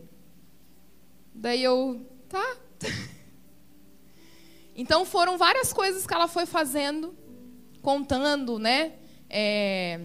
Daí 1.34 1.63
eu, 1.63 2.06
tá. 2.30 2.58
Então 4.75 5.06
foram 5.06 5.38
várias 5.38 5.72
coisas 5.72 6.08
que 6.08 6.13
ela 6.15 6.27
foi 6.27 6.48
fazendo, 6.48 7.15
contando, 7.80 8.58
né? 8.58 8.94
É, 9.30 10.00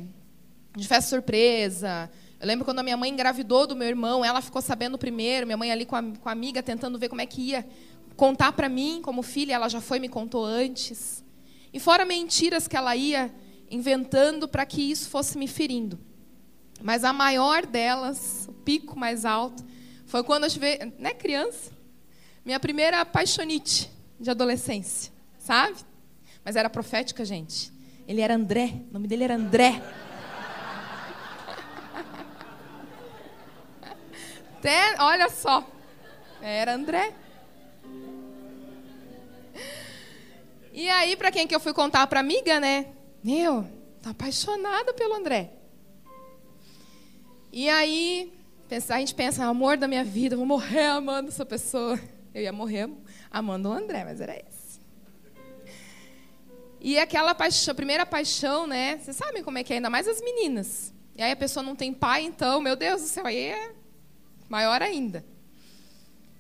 de 0.77 0.87
festa 0.87 1.09
surpresa, 1.09 2.11
eu 2.41 2.47
lembro 2.47 2.65
quando 2.65 2.79
a 2.79 2.83
minha 2.83 2.97
mãe 2.97 3.11
engravidou 3.11 3.67
do 3.67 3.75
meu 3.75 3.89
irmão, 3.89 4.25
ela 4.25 4.41
ficou 4.41 4.63
sabendo 4.63 4.97
primeiro, 4.97 5.47
minha 5.47 5.57
mãe 5.57 5.73
ali 5.73 5.85
com 5.85 5.97
a, 5.97 6.03
com 6.03 6.29
a 6.29 6.33
amiga 6.33 6.63
tentando 6.63 6.99
ver 6.99 7.09
como 7.09 7.21
é 7.21 7.27
que 7.27 7.41
ia 7.41 7.67
contar 8.17 8.53
para 8.53 8.69
mim 8.69 9.01
como 9.03 9.23
filha, 9.23 9.55
ela 9.55 9.69
já 9.69 9.81
foi 9.81 9.99
me 9.99 10.09
contou 10.09 10.45
antes. 10.45 11.25
E 11.73 11.81
fora 11.81 12.05
mentiras 12.05 12.69
que 12.69 12.77
ela 12.77 12.95
ia 12.95 13.35
inventando 13.71 14.47
para 14.49 14.65
que 14.65 14.81
isso 14.81 15.11
fosse 15.11 15.37
me 15.37 15.49
ferindo. 15.49 15.99
Mas 16.81 17.03
a 17.03 17.13
maior 17.13 17.67
delas, 17.67 18.47
o 18.49 18.53
pico 18.53 18.97
mais 18.97 19.25
alto, 19.25 19.65
foi 20.07 20.23
quando 20.23 20.45
eu 20.45 20.51
tive, 20.51 20.79
né, 20.99 21.13
criança, 21.13 21.73
minha 22.45 22.61
primeira 22.61 23.01
apaixonite 23.01 23.91
de 24.19 24.31
adolescência, 24.31 25.13
sabe? 25.39 25.77
Mas 26.45 26.57
era 26.57 26.71
profética, 26.71 27.25
gente. 27.25 27.73
Ele 28.07 28.21
era 28.21 28.35
André, 28.35 28.83
o 28.89 28.93
nome 28.95 29.07
dele 29.09 29.25
era 29.25 29.35
André. 29.35 29.83
Até, 34.59 34.97
olha 34.99 35.29
só, 35.29 35.65
era 36.43 36.75
André. 36.75 37.15
E 40.73 40.89
aí, 40.91 41.17
para 41.17 41.31
quem 41.31 41.47
que 41.47 41.55
eu 41.55 41.61
fui 41.61 41.73
contar 41.73 42.05
para 42.09 42.19
amiga, 42.19 42.59
né? 42.59 42.87
Meu, 43.23 43.65
tô 44.03 44.09
apaixonada 44.09 44.93
pelo 44.93 45.15
André. 45.15 45.53
E 47.53 47.69
aí, 47.69 48.33
a 48.69 48.99
gente 48.99 49.15
pensa, 49.15 49.45
amor 49.45 49.77
da 49.77 49.87
minha 49.87 50.03
vida, 50.03 50.37
vou 50.37 50.45
morrer 50.45 50.87
amando 50.87 51.29
essa 51.29 51.47
pessoa. 51.47 51.97
Eu 52.35 52.43
ia 52.43 52.53
morrer 52.53 52.91
amando 53.31 53.69
o 53.69 53.73
André, 53.73 54.03
mas 54.05 54.21
era 54.21 54.35
esse. 54.35 54.81
E 56.81 56.99
aquela 56.99 57.33
paixão, 57.33 57.77
primeira 57.77 58.05
paixão, 58.05 58.67
né? 58.67 58.99
Vocês 58.99 59.17
sabem 59.17 59.45
como 59.45 59.59
é 59.59 59.63
que 59.63 59.73
é, 59.73 59.77
ainda 59.77 59.89
mais 59.89 60.09
as 60.09 60.21
meninas. 60.21 60.93
E 61.15 61.23
aí 61.23 61.31
a 61.31 61.37
pessoa 61.37 61.63
não 61.63 61.77
tem 61.77 61.95
pai, 61.95 62.23
então, 62.23 62.61
meu 62.61 62.75
Deus 62.75 63.03
do 63.03 63.07
céu, 63.07 63.25
aí 63.25 63.37
é 63.37 63.78
maior 64.49 64.83
ainda. 64.83 65.25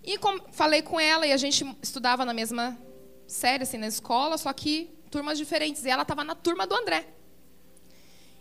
E 0.02 0.16
com, 0.18 0.38
falei 0.52 0.82
com 0.82 0.98
ela 0.98 1.26
e 1.26 1.32
a 1.32 1.36
gente 1.36 1.64
estudava 1.82 2.24
na 2.24 2.32
mesma 2.32 2.78
série, 3.26 3.64
assim, 3.64 3.76
na 3.76 3.86
escola, 3.86 4.38
só 4.38 4.52
que 4.52 4.90
turmas 5.10 5.36
diferentes. 5.36 5.84
E 5.84 5.90
ela 5.90 6.02
estava 6.02 6.24
na 6.24 6.34
turma 6.34 6.66
do 6.66 6.74
André. 6.74 7.06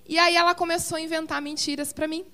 E 0.07 0.17
aí 0.17 0.35
ela 0.35 0.55
começou 0.55 0.97
a 0.97 1.01
inventar 1.01 1.41
mentiras 1.41 1.91
para 1.91 2.07
mim. 2.07 2.25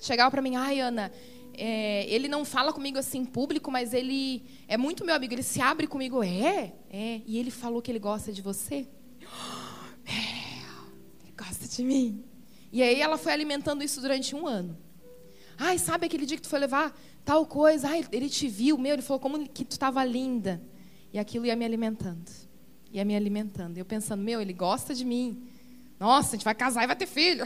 Chegava 0.00 0.30
para 0.30 0.42
mim, 0.42 0.56
ai, 0.56 0.80
Ana, 0.80 1.12
é, 1.56 2.04
ele 2.08 2.26
não 2.26 2.44
fala 2.44 2.72
comigo 2.72 2.98
assim 2.98 3.18
em 3.18 3.24
público, 3.24 3.70
mas 3.70 3.94
ele 3.94 4.44
é 4.66 4.76
muito 4.76 5.04
meu 5.04 5.14
amigo, 5.14 5.32
ele 5.32 5.42
se 5.42 5.60
abre 5.60 5.86
comigo. 5.86 6.22
É, 6.22 6.72
é. 6.90 7.20
E 7.24 7.38
ele 7.38 7.50
falou 7.50 7.80
que 7.80 7.90
ele 7.90 8.00
gosta 8.00 8.32
de 8.32 8.42
você? 8.42 8.86
É, 10.06 11.22
ele 11.22 11.32
gosta 11.34 11.66
de 11.66 11.82
mim. 11.82 12.22
E 12.70 12.82
aí 12.82 13.00
ela 13.00 13.16
foi 13.16 13.32
alimentando 13.32 13.82
isso 13.82 14.02
durante 14.02 14.36
um 14.36 14.46
ano. 14.46 14.76
Ai, 15.56 15.78
sabe 15.78 16.06
aquele 16.06 16.26
dia 16.26 16.36
que 16.36 16.42
tu 16.42 16.48
foi 16.48 16.58
levar 16.58 16.96
tal 17.24 17.46
coisa? 17.46 17.88
Ai, 17.88 18.04
ele 18.12 18.28
te 18.28 18.48
viu, 18.48 18.76
meu, 18.76 18.94
ele 18.94 19.02
falou 19.02 19.20
como 19.20 19.48
que 19.48 19.64
tu 19.64 19.72
estava 19.72 20.04
linda. 20.04 20.60
E 21.12 21.18
aquilo 21.18 21.46
ia 21.46 21.54
me 21.54 21.64
alimentando. 21.64 22.30
Ia 22.92 23.04
me 23.04 23.14
alimentando. 23.14 23.78
Eu 23.78 23.84
pensando, 23.84 24.22
meu, 24.22 24.40
ele 24.40 24.52
gosta 24.52 24.94
de 24.94 25.04
mim. 25.04 25.48
Nossa, 25.98 26.30
a 26.30 26.32
gente 26.32 26.44
vai 26.44 26.54
casar 26.54 26.84
e 26.84 26.86
vai 26.86 26.96
ter 26.96 27.06
filho. 27.06 27.44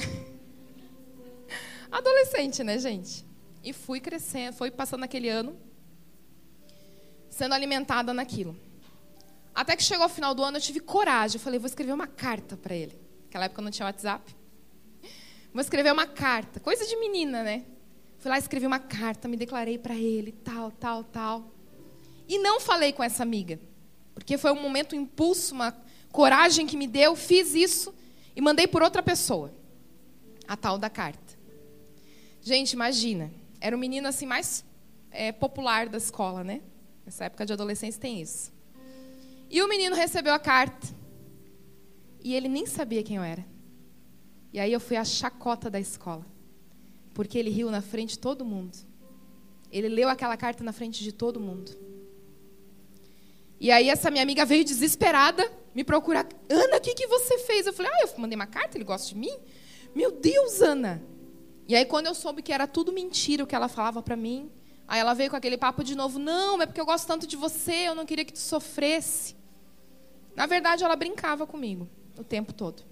Adolescente, 1.93 2.65
né, 2.65 2.79
gente? 2.79 3.27
E 3.63 3.73
fui 3.73 4.01
crescendo, 4.01 4.55
foi 4.55 4.71
passando 4.71 5.05
aquele 5.05 5.29
ano, 5.29 5.57
sendo 7.29 7.55
alimentada 7.55 8.15
naquilo. 8.15 8.57
Até 9.55 9.75
que 9.75 9.83
chegou 9.83 10.07
o 10.07 10.09
final 10.09 10.35
do 10.35 10.43
ano, 10.43 10.57
eu 10.57 10.61
tive 10.61 10.81
coragem. 10.81 11.37
Eu 11.37 11.41
falei, 11.41 11.59
vou 11.59 11.67
escrever 11.67 11.93
uma 11.93 12.07
carta 12.07 12.57
para 12.57 12.75
ele. 12.75 12.99
Naquela 13.25 13.47
época 13.47 13.61
não 13.61 13.71
tinha 13.71 13.87
WhatsApp. 13.87 14.35
Vou 15.53 15.61
escrever 15.61 15.93
uma 15.93 16.07
carta. 16.07 16.61
Coisa 16.61 16.87
de 16.87 16.97
menina, 16.97 17.43
né? 17.43 17.65
Fui 18.19 18.29
lá, 18.31 18.37
escrevi 18.37 18.67
uma 18.67 18.81
carta, 18.81 19.29
me 19.29 19.37
declarei 19.37 19.79
para 19.79 19.95
ele, 19.95 20.33
tal, 20.33 20.73
tal, 20.73 21.05
tal. 21.05 21.55
E 22.29 22.37
não 22.39 22.61
falei 22.61 22.93
com 22.93 23.03
essa 23.03 23.23
amiga. 23.23 23.61
Porque 24.13 24.37
foi 24.37 24.51
um 24.51 24.61
momento, 24.61 24.97
um 24.97 25.01
impulso, 25.01 25.55
uma 25.55 25.73
coragem 26.11 26.67
que 26.67 26.77
me 26.77 26.89
deu, 26.89 27.15
fiz 27.15 27.55
isso 27.55 27.95
e 28.35 28.41
mandei 28.41 28.67
por 28.67 28.83
outra 28.83 29.03
pessoa. 29.03 29.55
A 30.49 30.57
tal 30.57 30.79
da 30.79 30.91
carta. 30.91 31.39
Gente, 32.41 32.73
imagina. 32.73 33.31
Era 33.61 33.77
o 33.77 33.79
menino 33.79 34.09
assim 34.09 34.27
mais 34.27 34.65
é, 35.13 35.31
popular 35.31 35.89
da 35.89 35.99
escola, 35.99 36.43
né? 36.43 36.61
Nessa 37.07 37.27
época 37.27 37.47
de 37.47 37.53
adolescência 37.53 38.01
tem 38.01 38.21
isso. 38.21 38.53
E 39.49 39.63
o 39.63 39.69
menino 39.69 39.95
recebeu 39.95 40.35
a 40.35 40.39
carta. 40.41 40.89
E 42.21 42.35
ele 42.35 42.49
nem 42.49 42.67
sabia 42.67 43.03
quem 43.03 43.17
eu 43.17 43.23
era. 43.23 43.47
E 44.53 44.59
aí 44.59 44.73
eu 44.73 44.81
fui 44.81 44.97
a 44.97 45.05
chacota 45.05 45.71
da 45.71 45.79
escola 45.79 46.27
porque 47.19 47.37
ele 47.37 47.51
riu 47.51 47.69
na 47.69 47.83
frente 47.83 48.11
de 48.11 48.21
todo 48.21 48.45
mundo. 48.45 48.79
Ele 49.73 49.89
leu 49.89 50.09
aquela 50.09 50.37
carta 50.37 50.63
na 50.63 50.73
frente 50.73 51.03
de 51.03 51.11
todo 51.11 51.41
mundo. 51.41 51.77
E 53.59 53.73
aí 53.73 53.89
essa 53.89 54.09
minha 54.09 54.23
amiga 54.23 54.45
veio 54.45 54.65
desesperada 54.65 55.51
me 55.75 55.83
procurar. 55.83 56.29
Ana, 56.49 56.77
o 56.77 56.81
que, 56.81 56.95
que 56.95 57.09
você 57.09 57.39
fez? 57.39 57.67
Eu 57.67 57.73
falei, 57.73 57.91
ah, 57.93 58.03
eu 58.03 58.21
mandei 58.21 58.37
uma 58.37 58.47
carta, 58.47 58.77
ele 58.77 58.85
gosta 58.85 59.09
de 59.09 59.17
mim? 59.17 59.37
Meu 59.97 60.13
Deus, 60.13 60.63
Ana. 60.63 61.03
E 61.67 61.75
aí 61.75 61.85
quando 61.85 62.07
eu 62.07 62.15
soube 62.15 62.41
que 62.41 62.53
era 62.53 62.69
tudo 62.69 62.93
mentira 62.93 63.43
o 63.43 63.49
que 63.49 63.55
ela 63.57 63.67
falava 63.67 64.01
para 64.01 64.15
mim, 64.15 64.49
aí 64.87 65.01
ela 65.01 65.13
veio 65.13 65.29
com 65.29 65.35
aquele 65.35 65.59
papo 65.59 65.83
de 65.83 65.97
novo, 65.97 66.21
não, 66.21 66.63
é 66.63 66.67
porque 66.67 66.81
eu 66.81 66.87
gosto 66.87 67.09
tanto 67.09 67.27
de 67.27 67.35
você, 67.35 67.89
eu 67.89 67.97
não 67.97 68.07
queria 68.07 68.25
que 68.25 68.33
tu 68.33 68.39
sofresse. 68.39 69.35
Na 70.37 70.47
verdade, 70.47 70.85
ela 70.85 70.95
brincava 70.95 71.49
comigo 71.49 71.89
o 72.17 72.23
tempo 72.23 72.53
todo. 72.53 72.85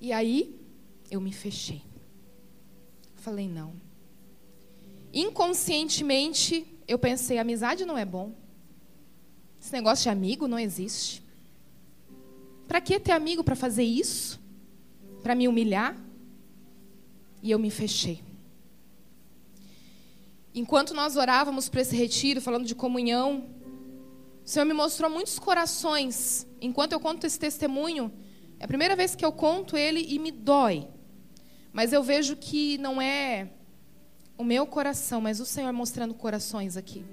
E 0.00 0.12
aí 0.12 0.60
eu 1.08 1.20
me 1.20 1.32
fechei 1.32 1.85
falei, 3.26 3.48
não. 3.48 3.72
Inconscientemente, 5.12 6.64
eu 6.86 6.96
pensei, 6.96 7.38
amizade 7.38 7.84
não 7.84 7.98
é 7.98 8.04
bom. 8.04 8.32
Esse 9.60 9.72
negócio 9.72 10.04
de 10.04 10.10
amigo 10.10 10.46
não 10.46 10.56
existe. 10.56 11.24
Para 12.68 12.80
que 12.80 13.00
ter 13.00 13.10
amigo 13.10 13.42
para 13.42 13.56
fazer 13.56 13.82
isso? 13.82 14.40
Para 15.24 15.34
me 15.34 15.48
humilhar? 15.48 15.96
E 17.42 17.50
eu 17.50 17.58
me 17.58 17.68
fechei. 17.68 18.22
Enquanto 20.54 20.94
nós 20.94 21.16
orávamos 21.16 21.68
para 21.68 21.80
esse 21.80 21.96
retiro, 21.96 22.40
falando 22.40 22.64
de 22.64 22.76
comunhão, 22.76 23.50
o 24.44 24.48
Senhor 24.48 24.64
me 24.64 24.72
mostrou 24.72 25.10
muitos 25.10 25.36
corações. 25.36 26.46
Enquanto 26.60 26.92
eu 26.92 27.00
conto 27.00 27.26
esse 27.26 27.40
testemunho, 27.40 28.12
é 28.60 28.64
a 28.66 28.68
primeira 28.68 28.94
vez 28.94 29.16
que 29.16 29.24
eu 29.24 29.32
conto 29.32 29.76
ele 29.76 30.06
e 30.14 30.16
me 30.20 30.30
dói. 30.30 30.86
Mas 31.76 31.92
eu 31.92 32.02
vejo 32.02 32.36
que 32.36 32.78
não 32.78 33.02
é 33.02 33.50
o 34.38 34.42
meu 34.42 34.66
coração, 34.66 35.20
mas 35.20 35.40
o 35.40 35.44
Senhor 35.44 35.70
mostrando 35.74 36.14
corações 36.14 36.74
aqui. 36.74 37.04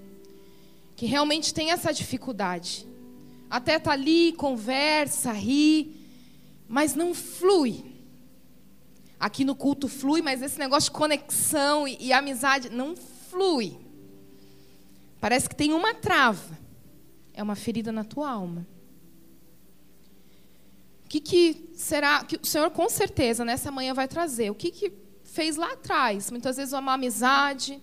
Que 0.95 1.05
realmente 1.05 1.53
tem 1.53 1.71
essa 1.71 1.91
dificuldade. 1.91 2.87
Até 3.49 3.77
tá 3.77 3.91
ali, 3.91 4.31
conversa, 4.31 5.33
ri, 5.33 5.93
mas 6.65 6.95
não 6.95 7.13
flui. 7.13 7.83
Aqui 9.19 9.43
no 9.43 9.53
culto 9.53 9.89
flui, 9.89 10.21
mas 10.21 10.41
esse 10.41 10.57
negócio 10.57 10.89
de 10.89 10.97
conexão 10.97 11.85
e, 11.85 11.97
e 11.99 12.13
amizade 12.13 12.69
não 12.69 12.95
flui. 12.95 13.77
Parece 15.19 15.49
que 15.49 15.57
tem 15.57 15.73
uma 15.73 15.93
trava. 15.93 16.57
É 17.33 17.43
uma 17.43 17.55
ferida 17.55 17.91
na 17.91 18.05
tua 18.05 18.31
alma 18.31 18.65
que, 21.13 21.19
que 21.19 21.69
será 21.75 22.23
que 22.23 22.37
o 22.41 22.45
Senhor 22.45 22.71
com 22.71 22.89
certeza 22.89 23.45
nessa 23.45 23.69
manhã 23.71 23.93
vai 23.93 24.07
trazer? 24.07 24.49
O 24.49 24.55
que, 24.55 24.71
que 24.71 24.93
fez 25.23 25.55
lá 25.57 25.73
atrás? 25.73 26.31
Muitas 26.31 26.57
vezes 26.57 26.73
uma 26.73 26.93
amizade, 26.93 27.81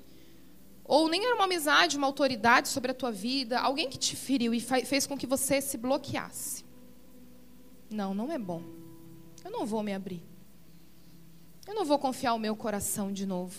Ou 0.84 1.08
nem 1.08 1.24
era 1.24 1.36
uma 1.36 1.44
amizade, 1.44 1.96
uma 1.96 2.08
autoridade 2.08 2.68
sobre 2.68 2.90
a 2.90 2.94
tua 2.94 3.12
vida, 3.12 3.60
alguém 3.60 3.88
que 3.88 3.96
te 3.96 4.16
feriu 4.16 4.52
e 4.52 4.60
fez 4.60 5.06
com 5.06 5.16
que 5.16 5.24
você 5.24 5.60
se 5.60 5.78
bloqueasse. 5.78 6.64
Não, 7.88 8.12
não 8.12 8.32
é 8.32 8.38
bom. 8.38 8.64
Eu 9.44 9.52
não 9.52 9.64
vou 9.64 9.84
me 9.84 9.94
abrir. 9.94 10.24
Eu 11.68 11.76
não 11.76 11.84
vou 11.84 11.98
confiar 12.00 12.34
o 12.34 12.38
meu 12.38 12.56
coração 12.56 13.12
de 13.12 13.24
novo. 13.24 13.54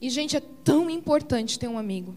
E, 0.00 0.10
gente, 0.10 0.36
é 0.36 0.40
tão 0.40 0.90
importante 0.90 1.56
ter 1.56 1.68
um 1.68 1.78
amigo. 1.78 2.16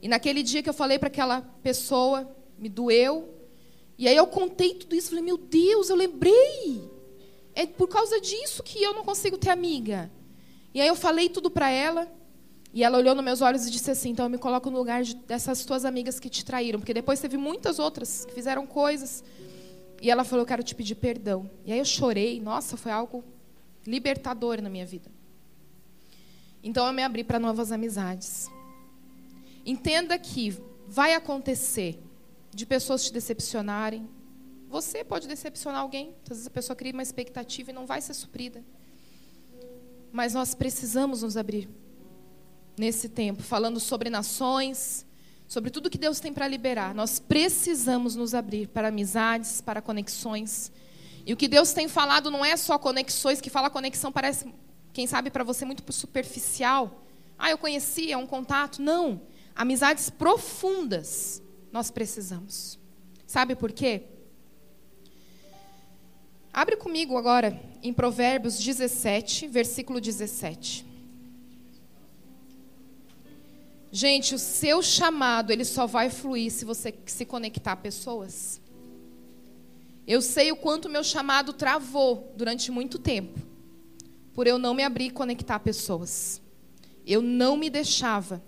E 0.00 0.06
naquele 0.06 0.44
dia 0.44 0.62
que 0.62 0.68
eu 0.68 0.74
falei 0.74 1.00
para 1.00 1.08
aquela 1.08 1.42
pessoa, 1.60 2.32
me 2.56 2.68
doeu. 2.68 3.35
E 3.98 4.06
aí 4.06 4.16
eu 4.16 4.26
contei 4.26 4.74
tudo 4.74 4.94
isso, 4.94 5.10
falei, 5.10 5.24
meu 5.24 5.38
Deus, 5.38 5.88
eu 5.88 5.96
lembrei. 5.96 6.90
É 7.54 7.66
por 7.66 7.88
causa 7.88 8.20
disso 8.20 8.62
que 8.62 8.82
eu 8.82 8.92
não 8.92 9.02
consigo 9.02 9.38
ter 9.38 9.50
amiga. 9.50 10.10
E 10.74 10.80
aí 10.80 10.88
eu 10.88 10.94
falei 10.94 11.28
tudo 11.28 11.50
para 11.50 11.70
ela. 11.70 12.06
E 12.74 12.84
ela 12.84 12.98
olhou 12.98 13.14
nos 13.14 13.24
meus 13.24 13.40
olhos 13.40 13.66
e 13.66 13.70
disse 13.70 13.90
assim: 13.90 14.10
então 14.10 14.26
eu 14.26 14.30
me 14.30 14.36
coloco 14.36 14.70
no 14.70 14.76
lugar 14.76 15.02
de, 15.02 15.14
dessas 15.14 15.64
tuas 15.64 15.86
amigas 15.86 16.20
que 16.20 16.28
te 16.28 16.44
traíram. 16.44 16.78
Porque 16.78 16.92
depois 16.92 17.18
teve 17.18 17.38
muitas 17.38 17.78
outras 17.78 18.26
que 18.26 18.34
fizeram 18.34 18.66
coisas. 18.66 19.24
E 20.02 20.10
ela 20.10 20.24
falou: 20.24 20.42
eu 20.42 20.46
quero 20.46 20.62
te 20.62 20.74
pedir 20.74 20.96
perdão. 20.96 21.50
E 21.64 21.72
aí 21.72 21.78
eu 21.78 21.84
chorei. 21.86 22.38
Nossa, 22.38 22.76
foi 22.76 22.92
algo 22.92 23.24
libertador 23.86 24.60
na 24.60 24.68
minha 24.68 24.84
vida. 24.84 25.10
Então 26.62 26.86
eu 26.86 26.92
me 26.92 27.02
abri 27.02 27.24
para 27.24 27.38
novas 27.38 27.72
amizades. 27.72 28.50
Entenda 29.64 30.18
que 30.18 30.54
vai 30.86 31.14
acontecer 31.14 31.98
de 32.56 32.64
pessoas 32.64 33.04
te 33.04 33.12
decepcionarem. 33.12 34.08
Você 34.70 35.04
pode 35.04 35.28
decepcionar 35.28 35.82
alguém. 35.82 36.14
Às 36.22 36.30
vezes 36.30 36.46
a 36.46 36.50
pessoa 36.50 36.74
cria 36.74 36.92
uma 36.92 37.02
expectativa 37.02 37.70
e 37.70 37.74
não 37.74 37.84
vai 37.84 38.00
ser 38.00 38.14
suprida. 38.14 38.64
Mas 40.10 40.32
nós 40.32 40.54
precisamos 40.54 41.22
nos 41.22 41.36
abrir 41.36 41.68
nesse 42.78 43.10
tempo, 43.10 43.42
falando 43.42 43.78
sobre 43.78 44.08
nações, 44.08 45.04
sobre 45.46 45.70
tudo 45.70 45.90
que 45.90 45.98
Deus 45.98 46.18
tem 46.18 46.32
para 46.32 46.48
liberar. 46.48 46.94
Nós 46.94 47.18
precisamos 47.18 48.16
nos 48.16 48.34
abrir 48.34 48.68
para 48.68 48.88
amizades, 48.88 49.60
para 49.60 49.82
conexões. 49.82 50.72
E 51.26 51.34
o 51.34 51.36
que 51.36 51.48
Deus 51.48 51.74
tem 51.74 51.88
falado 51.88 52.30
não 52.30 52.42
é 52.42 52.56
só 52.56 52.78
conexões, 52.78 53.38
que 53.38 53.50
fala 53.50 53.68
conexão 53.68 54.10
parece, 54.10 54.50
quem 54.94 55.06
sabe, 55.06 55.30
para 55.30 55.44
você 55.44 55.66
muito 55.66 55.92
superficial. 55.92 57.02
Ah, 57.38 57.50
eu 57.50 57.58
conheci, 57.58 58.10
é 58.10 58.16
um 58.16 58.26
contato. 58.26 58.80
Não. 58.80 59.20
Amizades 59.54 60.08
profundas 60.08 61.42
nós 61.72 61.90
precisamos. 61.90 62.78
Sabe 63.26 63.54
por 63.54 63.72
quê? 63.72 64.04
Abre 66.52 66.76
comigo 66.76 67.18
agora 67.18 67.60
em 67.82 67.92
Provérbios 67.92 68.58
17, 68.58 69.46
versículo 69.46 70.00
17. 70.00 70.86
Gente, 73.92 74.34
o 74.34 74.38
seu 74.38 74.82
chamado, 74.82 75.52
ele 75.52 75.64
só 75.64 75.86
vai 75.86 76.10
fluir 76.10 76.50
se 76.50 76.64
você 76.64 76.94
se 77.06 77.24
conectar 77.24 77.72
a 77.72 77.76
pessoas. 77.76 78.60
Eu 80.06 80.22
sei 80.22 80.52
o 80.52 80.56
quanto 80.56 80.88
meu 80.88 81.02
chamado 81.02 81.52
travou 81.52 82.32
durante 82.36 82.70
muito 82.70 82.98
tempo, 82.98 83.38
por 84.32 84.46
eu 84.46 84.58
não 84.58 84.72
me 84.72 84.82
abrir 84.82 85.06
e 85.06 85.10
conectar 85.10 85.56
a 85.56 85.60
pessoas. 85.60 86.40
Eu 87.06 87.20
não 87.20 87.56
me 87.56 87.68
deixava, 87.68 88.42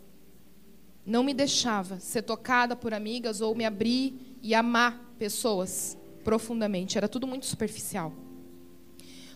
não 1.09 1.25
me 1.25 1.33
deixava 1.33 1.99
ser 1.99 2.23
tocada 2.23 2.77
por 2.77 2.93
amigas 2.93 3.41
ou 3.41 3.55
me 3.55 3.65
abrir 3.65 4.37
e 4.43 4.55
amar 4.55 5.15
pessoas 5.19 5.97
profundamente. 6.23 6.99
Era 6.99 7.09
tudo 7.09 7.27
muito 7.27 7.47
superficial. 7.47 8.13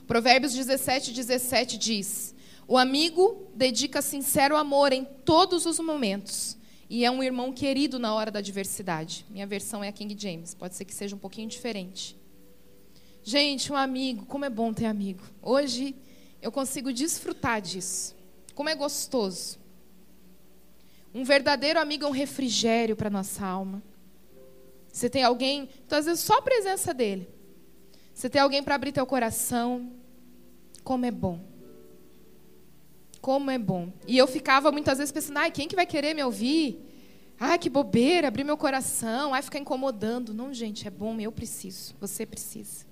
Provérbios 0.07 0.52
17, 0.52 1.12
17 1.12 1.79
diz: 1.79 2.35
o 2.69 2.76
amigo 2.76 3.50
dedica 3.55 4.02
sincero 4.02 4.55
amor 4.55 4.93
em 4.93 5.05
todos 5.25 5.64
os 5.64 5.78
momentos 5.78 6.58
e 6.91 7.06
é 7.06 7.11
um 7.11 7.23
irmão 7.23 7.50
querido 7.52 7.99
na 7.99 8.15
hora 8.15 8.30
da 8.30 8.41
adversidade. 8.41 9.25
Minha 9.30 9.47
versão 9.47 9.82
é 9.82 9.89
a 9.89 9.93
King 9.93 10.15
James, 10.19 10.52
pode 10.54 10.75
ser 10.75 10.85
que 10.85 10.95
seja 10.95 11.17
um 11.17 11.19
pouquinho 11.19 11.49
diferente. 11.49 12.15
Gente, 13.25 13.73
um 13.73 13.76
amigo, 13.76 14.26
como 14.26 14.45
é 14.45 14.50
bom 14.50 14.75
ter 14.75 14.85
amigo. 14.85 15.23
Hoje 15.41 15.97
eu 16.43 16.52
consigo 16.52 16.93
desfrutar 16.93 17.63
disso. 17.63 18.15
Como 18.54 18.69
é 18.69 18.75
gostoso. 18.75 19.62
Um 21.15 21.25
verdadeiro 21.25 21.79
amigo 21.79 22.05
é 22.05 22.09
um 22.09 22.13
refrigério 22.13 22.97
para 22.97 23.11
nossa 23.11 23.45
alma. 23.45 23.83
Você 24.93 25.09
tem 25.09 25.23
alguém, 25.23 25.69
então 25.87 25.99
às 25.99 26.07
vezes 26.07 26.21
só 26.21 26.39
a 26.39 26.43
presença 26.43 26.93
dele. 26.93 27.29
Você 28.15 28.29
tem 28.29 28.41
alguém 28.41 28.63
para 28.63 28.75
abrir 28.75 28.93
teu 28.93 29.07
coração. 29.07 29.93
Como 30.85 31.07
é 31.07 31.11
bom. 31.11 31.41
Como 33.21 33.51
é 33.51 33.59
bom. 33.59 33.93
E 34.07 34.19
eu 34.19 34.27
ficava 34.27 34.73
muitas 34.73 34.99
vezes 34.99 35.13
pensando, 35.13 35.39
ai, 35.39 35.51
quem 35.51 35.69
que 35.69 35.77
vai 35.77 35.87
querer 35.87 36.15
me 36.15 36.23
ouvir? 36.25 36.89
Ai, 37.39 37.59
que 37.59 37.71
bobeira, 37.71 38.29
abrir 38.29 38.45
meu 38.45 38.57
coração, 38.57 39.35
ai, 39.35 39.43
ficar 39.43 39.59
incomodando. 39.59 40.35
Não, 40.35 40.53
gente, 40.53 40.87
é 40.87 40.91
bom, 40.91 41.19
eu 41.19 41.33
preciso, 41.33 41.95
você 42.01 42.27
precisa. 42.27 42.87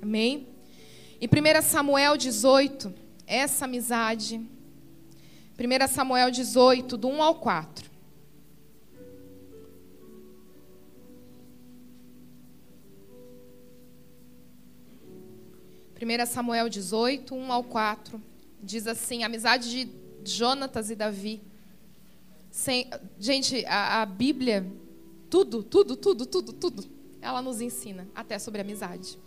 Amém? 0.00 0.48
Em 1.20 1.26
1 1.26 1.62
Samuel 1.62 2.16
18, 2.16 2.94
essa 3.26 3.64
amizade. 3.64 4.40
1 5.56 5.86
Samuel 5.86 6.32
18, 6.32 6.96
do 6.96 7.08
1 7.08 7.22
ao 7.22 7.36
4. 7.36 7.88
Primeira 15.94 16.26
Samuel 16.26 16.68
18, 16.68 17.32
1 17.36 17.52
ao 17.52 17.62
4. 17.62 18.20
Diz 18.60 18.88
assim, 18.88 19.22
a 19.22 19.26
amizade 19.26 19.84
de 19.84 19.88
Jonatas 20.24 20.90
e 20.90 20.96
Davi. 20.96 21.40
Sem, 22.50 22.90
gente, 23.18 23.64
a, 23.66 24.02
a 24.02 24.06
Bíblia, 24.06 24.66
tudo, 25.30 25.62
tudo, 25.62 25.96
tudo, 25.96 26.26
tudo, 26.26 26.52
tudo, 26.52 26.84
ela 27.20 27.40
nos 27.40 27.60
ensina, 27.60 28.08
até 28.12 28.40
sobre 28.40 28.60
amizade. 28.60 29.18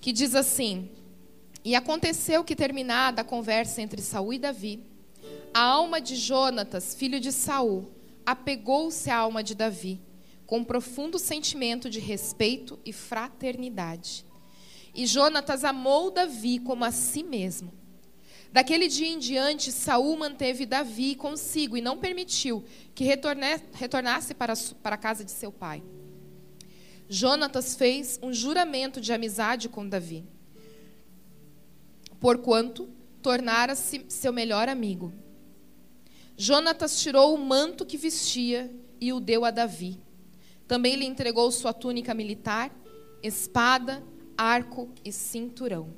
Que 0.00 0.12
diz 0.12 0.36
assim: 0.36 0.88
E 1.64 1.74
aconteceu 1.74 2.44
que, 2.44 2.54
terminada 2.54 3.22
a 3.22 3.24
conversa 3.24 3.82
entre 3.82 4.00
Saul 4.02 4.32
e 4.32 4.38
Davi, 4.38 4.89
a 5.52 5.60
alma 5.60 6.00
de 6.00 6.16
Jonatas, 6.16 6.94
filho 6.94 7.18
de 7.18 7.32
Saul, 7.32 7.90
apegou-se 8.24 9.10
à 9.10 9.16
alma 9.16 9.42
de 9.42 9.54
Davi, 9.54 10.00
com 10.46 10.58
um 10.58 10.64
profundo 10.64 11.18
sentimento 11.18 11.90
de 11.90 11.98
respeito 11.98 12.78
e 12.84 12.92
fraternidade. 12.92 14.24
E 14.94 15.06
Jonatas 15.06 15.64
amou 15.64 16.10
Davi 16.10 16.58
como 16.58 16.84
a 16.84 16.90
si 16.90 17.22
mesmo. 17.22 17.72
Daquele 18.52 18.88
dia 18.88 19.06
em 19.06 19.18
diante, 19.18 19.70
Saul 19.70 20.16
manteve 20.16 20.66
Davi 20.66 21.14
consigo 21.14 21.76
e 21.76 21.80
não 21.80 21.98
permitiu 21.98 22.64
que 22.94 23.04
retornasse 23.04 24.34
para, 24.34 24.54
para 24.82 24.96
a 24.96 24.98
casa 24.98 25.24
de 25.24 25.30
seu 25.30 25.52
pai. 25.52 25.82
Jonatas 27.08 27.76
fez 27.76 28.18
um 28.22 28.32
juramento 28.32 29.00
de 29.00 29.12
amizade 29.12 29.68
com 29.68 29.88
Davi, 29.88 30.24
porquanto 32.20 32.88
tornara-se 33.22 34.04
seu 34.08 34.32
melhor 34.32 34.68
amigo. 34.68 35.12
Jonatas 36.42 36.98
tirou 36.98 37.34
o 37.34 37.38
manto 37.38 37.84
que 37.84 37.98
vestia 37.98 38.74
e 38.98 39.12
o 39.12 39.20
deu 39.20 39.44
a 39.44 39.50
Davi. 39.50 40.00
Também 40.66 40.96
lhe 40.96 41.04
entregou 41.04 41.52
sua 41.52 41.74
túnica 41.74 42.14
militar, 42.14 42.74
espada, 43.22 44.02
arco 44.38 44.88
e 45.04 45.12
cinturão. 45.12 45.92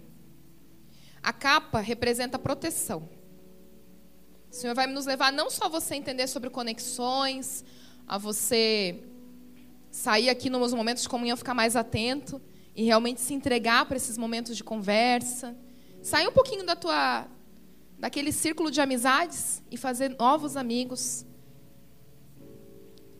A 1.22 1.32
capa 1.32 1.78
representa 1.78 2.40
proteção. 2.40 3.08
O 4.50 4.52
Senhor 4.52 4.74
vai 4.74 4.88
nos 4.88 5.06
levar 5.06 5.32
não 5.32 5.48
só 5.48 5.66
a 5.66 5.68
você 5.68 5.94
entender 5.94 6.26
sobre 6.26 6.50
conexões, 6.50 7.64
a 8.04 8.18
você 8.18 9.00
sair 9.92 10.28
aqui 10.28 10.50
nos 10.50 10.74
momentos 10.74 11.04
de 11.04 11.08
comunhão, 11.08 11.36
ficar 11.36 11.54
mais 11.54 11.76
atento 11.76 12.42
e 12.74 12.82
realmente 12.82 13.20
se 13.20 13.32
entregar 13.32 13.86
para 13.86 13.96
esses 13.96 14.18
momentos 14.18 14.56
de 14.56 14.64
conversa. 14.64 15.56
Sair 16.02 16.26
um 16.26 16.32
pouquinho 16.32 16.66
da 16.66 16.74
tua 16.74 17.28
daquele 18.02 18.32
círculo 18.32 18.68
de 18.68 18.80
amizades 18.80 19.62
e 19.70 19.76
fazer 19.76 20.16
novos 20.18 20.56
amigos. 20.56 21.24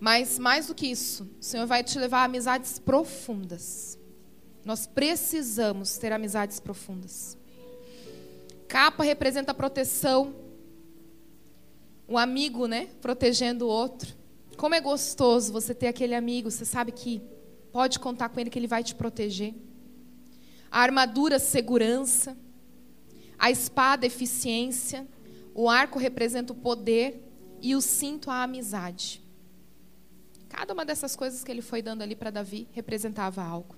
Mas 0.01 0.40
mais 0.40 0.66
do 0.66 0.75
que 0.75 0.88
isso, 0.88 1.31
o 1.40 1.45
Senhor 1.45 1.68
vai 1.68 1.85
te 1.85 1.97
levar 2.01 2.23
a 2.23 2.25
amizades 2.25 2.81
profundas. 2.81 3.97
Nós 4.64 4.85
precisamos 4.85 5.97
ter 5.99 6.12
amizades 6.12 6.59
profundas. 6.59 7.38
Capa 8.66 9.05
representa 9.05 9.55
proteção. 9.55 10.35
Um 12.09 12.18
amigo, 12.18 12.66
né? 12.66 12.88
Protegendo 13.01 13.66
o 13.66 13.68
outro. 13.68 14.16
Como 14.57 14.75
é 14.75 14.81
gostoso 14.81 15.53
você 15.53 15.73
ter 15.73 15.87
aquele 15.87 16.16
amigo, 16.16 16.51
você 16.51 16.64
sabe 16.64 16.90
que 16.90 17.23
pode 17.71 18.01
contar 18.01 18.31
com 18.31 18.40
ele 18.40 18.51
que 18.51 18.59
ele 18.59 18.66
vai 18.66 18.83
te 18.83 18.97
proteger. 18.97 19.55
A 20.68 20.81
armadura, 20.81 21.38
segurança. 21.38 22.37
A 23.43 23.51
espada, 23.51 24.07
eficiência. 24.07 25.05
O 25.53 25.69
arco 25.69 25.99
representa 25.99 26.53
o 26.53 26.57
poder. 26.57 27.29
E 27.61 27.75
o 27.75 27.81
cinto, 27.81 28.31
a 28.31 28.45
amizade. 28.45 29.21
Cada 30.49 30.73
uma 30.73 30.85
dessas 30.85 31.17
coisas 31.17 31.43
que 31.43 31.51
ele 31.51 31.61
foi 31.61 31.83
dando 31.83 32.03
ali 32.03 32.15
para 32.15 32.31
Davi 32.31 32.69
representava 32.71 33.43
algo. 33.43 33.75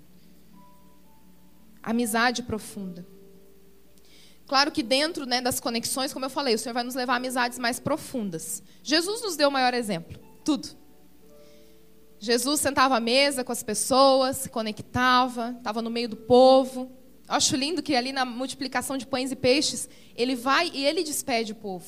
Amizade 1.82 2.42
profunda. 2.42 3.06
Claro 4.46 4.70
que 4.70 4.82
dentro 4.82 5.24
né, 5.24 5.40
das 5.40 5.60
conexões, 5.60 6.12
como 6.12 6.26
eu 6.26 6.30
falei, 6.30 6.54
o 6.54 6.58
Senhor 6.58 6.74
vai 6.74 6.84
nos 6.84 6.94
levar 6.94 7.14
a 7.14 7.16
amizades 7.16 7.58
mais 7.58 7.80
profundas. 7.80 8.62
Jesus 8.82 9.22
nos 9.22 9.34
deu 9.34 9.48
o 9.48 9.52
maior 9.52 9.72
exemplo. 9.72 10.18
Tudo. 10.44 10.68
Jesus 12.18 12.60
sentava 12.60 12.96
à 12.96 13.00
mesa 13.00 13.42
com 13.42 13.52
as 13.52 13.62
pessoas, 13.62 14.36
se 14.36 14.50
conectava, 14.50 15.54
estava 15.56 15.80
no 15.80 15.90
meio 15.90 16.10
do 16.10 16.16
povo. 16.16 16.92
Acho 17.26 17.56
lindo 17.56 17.82
que 17.82 17.94
ali 17.94 18.12
na 18.12 18.24
multiplicação 18.24 18.96
de 18.96 19.06
pães 19.06 19.32
e 19.32 19.36
peixes, 19.36 19.88
ele 20.14 20.34
vai 20.34 20.70
e 20.72 20.84
ele 20.84 21.02
despede 21.02 21.52
o 21.52 21.54
povo. 21.54 21.86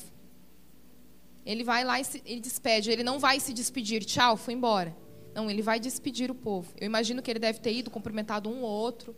Ele 1.45 1.63
vai 1.63 1.83
lá 1.83 1.99
e 1.99 2.03
se, 2.03 2.21
ele 2.25 2.41
despede. 2.41 2.91
Ele 2.91 3.03
não 3.03 3.19
vai 3.19 3.39
se 3.39 3.53
despedir, 3.53 4.03
tchau, 4.03 4.35
fui 4.35 4.53
embora. 4.53 4.95
Não, 5.33 5.49
ele 5.49 5.61
vai 5.61 5.79
despedir 5.79 6.31
o 6.31 6.35
povo. 6.35 6.73
Eu 6.79 6.85
imagino 6.85 7.21
que 7.21 7.29
ele 7.29 7.39
deve 7.39 7.59
ter 7.59 7.71
ido, 7.71 7.91
cumprimentado 7.91 8.49
um 8.49 8.63
ou 8.63 8.69
outro. 8.69 9.15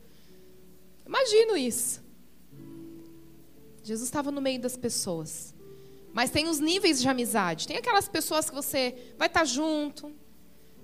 Imagino 1.05 1.57
isso. 1.57 2.03
Jesus 3.81 4.07
estava 4.07 4.29
no 4.29 4.41
meio 4.41 4.59
das 4.59 4.77
pessoas. 4.77 5.55
Mas 6.13 6.29
tem 6.29 6.47
os 6.47 6.59
níveis 6.59 7.01
de 7.01 7.07
amizade. 7.07 7.67
Tem 7.67 7.77
aquelas 7.77 8.07
pessoas 8.07 8.49
que 8.49 8.55
você 8.55 9.13
vai 9.17 9.27
estar 9.27 9.45
junto. 9.45 10.13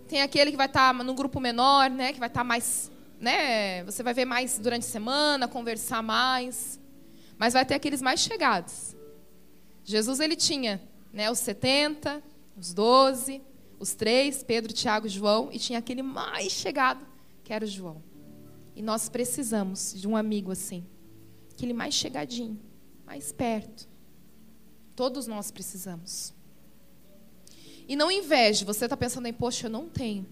Tem 0.07 0.21
aquele 0.21 0.51
que 0.51 0.57
vai 0.57 0.67
estar 0.67 0.93
no 0.93 1.13
grupo 1.13 1.39
menor, 1.39 1.89
né? 1.89 2.13
Que 2.13 2.19
vai 2.19 2.29
estar 2.29 2.43
mais, 2.43 2.91
né? 3.25 3.83
Você 3.83 4.03
vai 4.03 4.13
ver 4.13 4.25
mais 4.25 4.57
durante 4.59 4.83
a 4.83 4.89
semana, 4.89 5.47
conversar 5.47 6.01
mais. 6.01 6.79
Mas 7.37 7.53
vai 7.53 7.65
ter 7.65 7.73
aqueles 7.73 8.01
mais 8.01 8.19
chegados. 8.19 8.95
Jesus 9.83 10.19
ele 10.19 10.35
tinha, 10.35 10.81
né? 11.11 11.29
Os 11.29 11.39
70, 11.39 12.23
os 12.55 12.73
12, 12.73 13.41
os 13.79 13.93
três, 13.93 14.43
Pedro, 14.43 14.71
Tiago 14.71 15.09
João, 15.09 15.49
e 15.51 15.59
tinha 15.59 15.79
aquele 15.79 16.01
mais 16.01 16.51
chegado, 16.51 17.05
que 17.43 17.51
era 17.51 17.65
o 17.65 17.67
João. 17.67 18.01
E 18.75 18.81
nós 18.81 19.09
precisamos 19.09 19.93
de 19.93 20.07
um 20.07 20.15
amigo 20.15 20.51
assim, 20.51 20.85
aquele 21.51 21.73
mais 21.73 21.93
chegadinho 21.93 22.59
mais 23.05 23.31
perto. 23.31 23.87
Todos 24.95 25.27
nós 25.27 25.51
precisamos. 25.51 26.33
E 27.87 27.95
não 27.95 28.09
inveje. 28.09 28.65
Você 28.65 28.85
está 28.85 28.97
pensando 28.97 29.27
em, 29.27 29.33
poxa, 29.33 29.67
eu 29.67 29.71
não 29.71 29.87
tenho. 29.87 30.25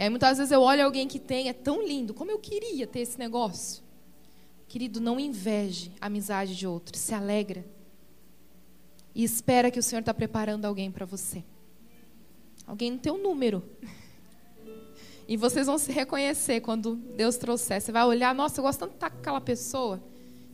E 0.00 0.02
aí 0.02 0.08
muitas 0.08 0.38
vezes 0.38 0.50
eu 0.50 0.62
olho 0.62 0.82
alguém 0.82 1.06
que 1.06 1.18
tem, 1.18 1.50
é 1.50 1.52
tão 1.52 1.86
lindo. 1.86 2.14
Como 2.14 2.30
eu 2.30 2.38
queria 2.38 2.86
ter 2.86 3.00
esse 3.00 3.18
negócio. 3.18 3.82
Querido, 4.66 4.98
não 4.98 5.20
inveje 5.20 5.92
a 6.00 6.06
amizade 6.06 6.56
de 6.56 6.66
outros. 6.66 6.98
Se 6.98 7.12
alegra. 7.12 7.62
E 9.14 9.22
espera 9.22 9.70
que 9.70 9.78
o 9.78 9.82
Senhor 9.82 10.00
está 10.00 10.14
preparando 10.14 10.64
alguém 10.64 10.90
para 10.90 11.04
você. 11.04 11.44
Alguém 12.66 12.92
no 12.92 12.98
teu 12.98 13.18
número. 13.18 13.62
E 15.28 15.36
vocês 15.36 15.66
vão 15.66 15.76
se 15.76 15.92
reconhecer 15.92 16.62
quando 16.62 16.94
Deus 16.94 17.36
trouxer. 17.36 17.82
Você 17.82 17.92
vai 17.92 18.06
olhar, 18.06 18.34
nossa, 18.34 18.58
eu 18.58 18.64
gosto 18.64 18.78
tanto 18.78 18.92
de 18.92 18.96
estar 18.96 19.10
com 19.10 19.18
aquela 19.18 19.40
pessoa. 19.40 20.02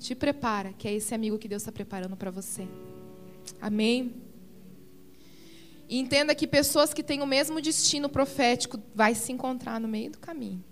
Te 0.01 0.17
prepara, 0.17 0.73
que 0.73 0.89
é 0.89 0.93
esse 0.93 1.15
amigo 1.15 1.39
que 1.39 1.47
Deus 1.47 1.63
está 1.63 1.71
preparando 1.71 2.17
para 2.17 2.33
você. 2.33 2.67
Amém? 3.61 4.13
E 5.89 5.99
entenda 5.99 6.35
que 6.35 6.47
pessoas 6.47 6.93
que 6.93 7.03
têm 7.03 7.23
o 7.23 7.27
mesmo 7.27 7.61
destino 7.61 8.09
profético 8.09 8.81
vai 8.95 9.15
se 9.15 9.33
encontrar 9.33 9.81
no 9.81 9.87
meio 9.87 10.11
do 10.11 10.19
caminho. 10.19 10.65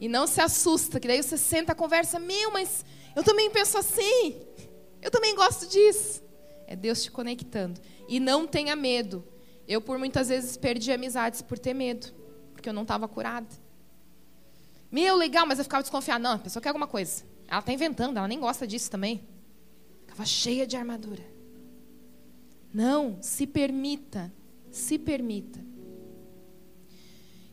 E 0.00 0.08
não 0.08 0.26
se 0.26 0.40
assusta, 0.40 0.98
que 0.98 1.06
daí 1.06 1.22
você 1.22 1.36
senta, 1.36 1.74
conversa, 1.74 2.18
meu, 2.18 2.50
mas 2.50 2.84
eu 3.14 3.22
também 3.22 3.50
penso 3.50 3.78
assim. 3.78 4.40
Eu 5.00 5.10
também 5.10 5.34
gosto 5.34 5.66
disso. 5.68 6.22
É 6.66 6.74
Deus 6.74 7.02
te 7.02 7.10
conectando. 7.10 7.80
E 8.08 8.18
não 8.18 8.46
tenha 8.46 8.74
medo. 8.74 9.24
Eu, 9.68 9.80
por 9.80 9.98
muitas 9.98 10.28
vezes, 10.28 10.56
perdi 10.56 10.90
amizades 10.90 11.42
por 11.42 11.58
ter 11.58 11.74
medo, 11.74 12.12
porque 12.52 12.68
eu 12.68 12.72
não 12.72 12.82
estava 12.82 13.06
curada. 13.06 13.48
Meu, 14.90 15.16
legal, 15.16 15.46
mas 15.46 15.58
eu 15.58 15.64
ficava 15.64 15.82
desconfiada. 15.82 16.18
Não, 16.18 16.32
a 16.32 16.38
pessoa 16.38 16.62
quer 16.62 16.70
alguma 16.70 16.86
coisa. 16.86 17.24
Ela 17.46 17.60
está 17.60 17.72
inventando, 17.72 18.16
ela 18.16 18.28
nem 18.28 18.40
gosta 18.40 18.66
disso 18.66 18.90
também. 18.90 19.26
Estava 20.02 20.24
cheia 20.24 20.66
de 20.66 20.76
armadura. 20.76 21.31
Não, 22.72 23.18
se 23.20 23.46
permita, 23.46 24.32
se 24.70 24.98
permita. 24.98 25.60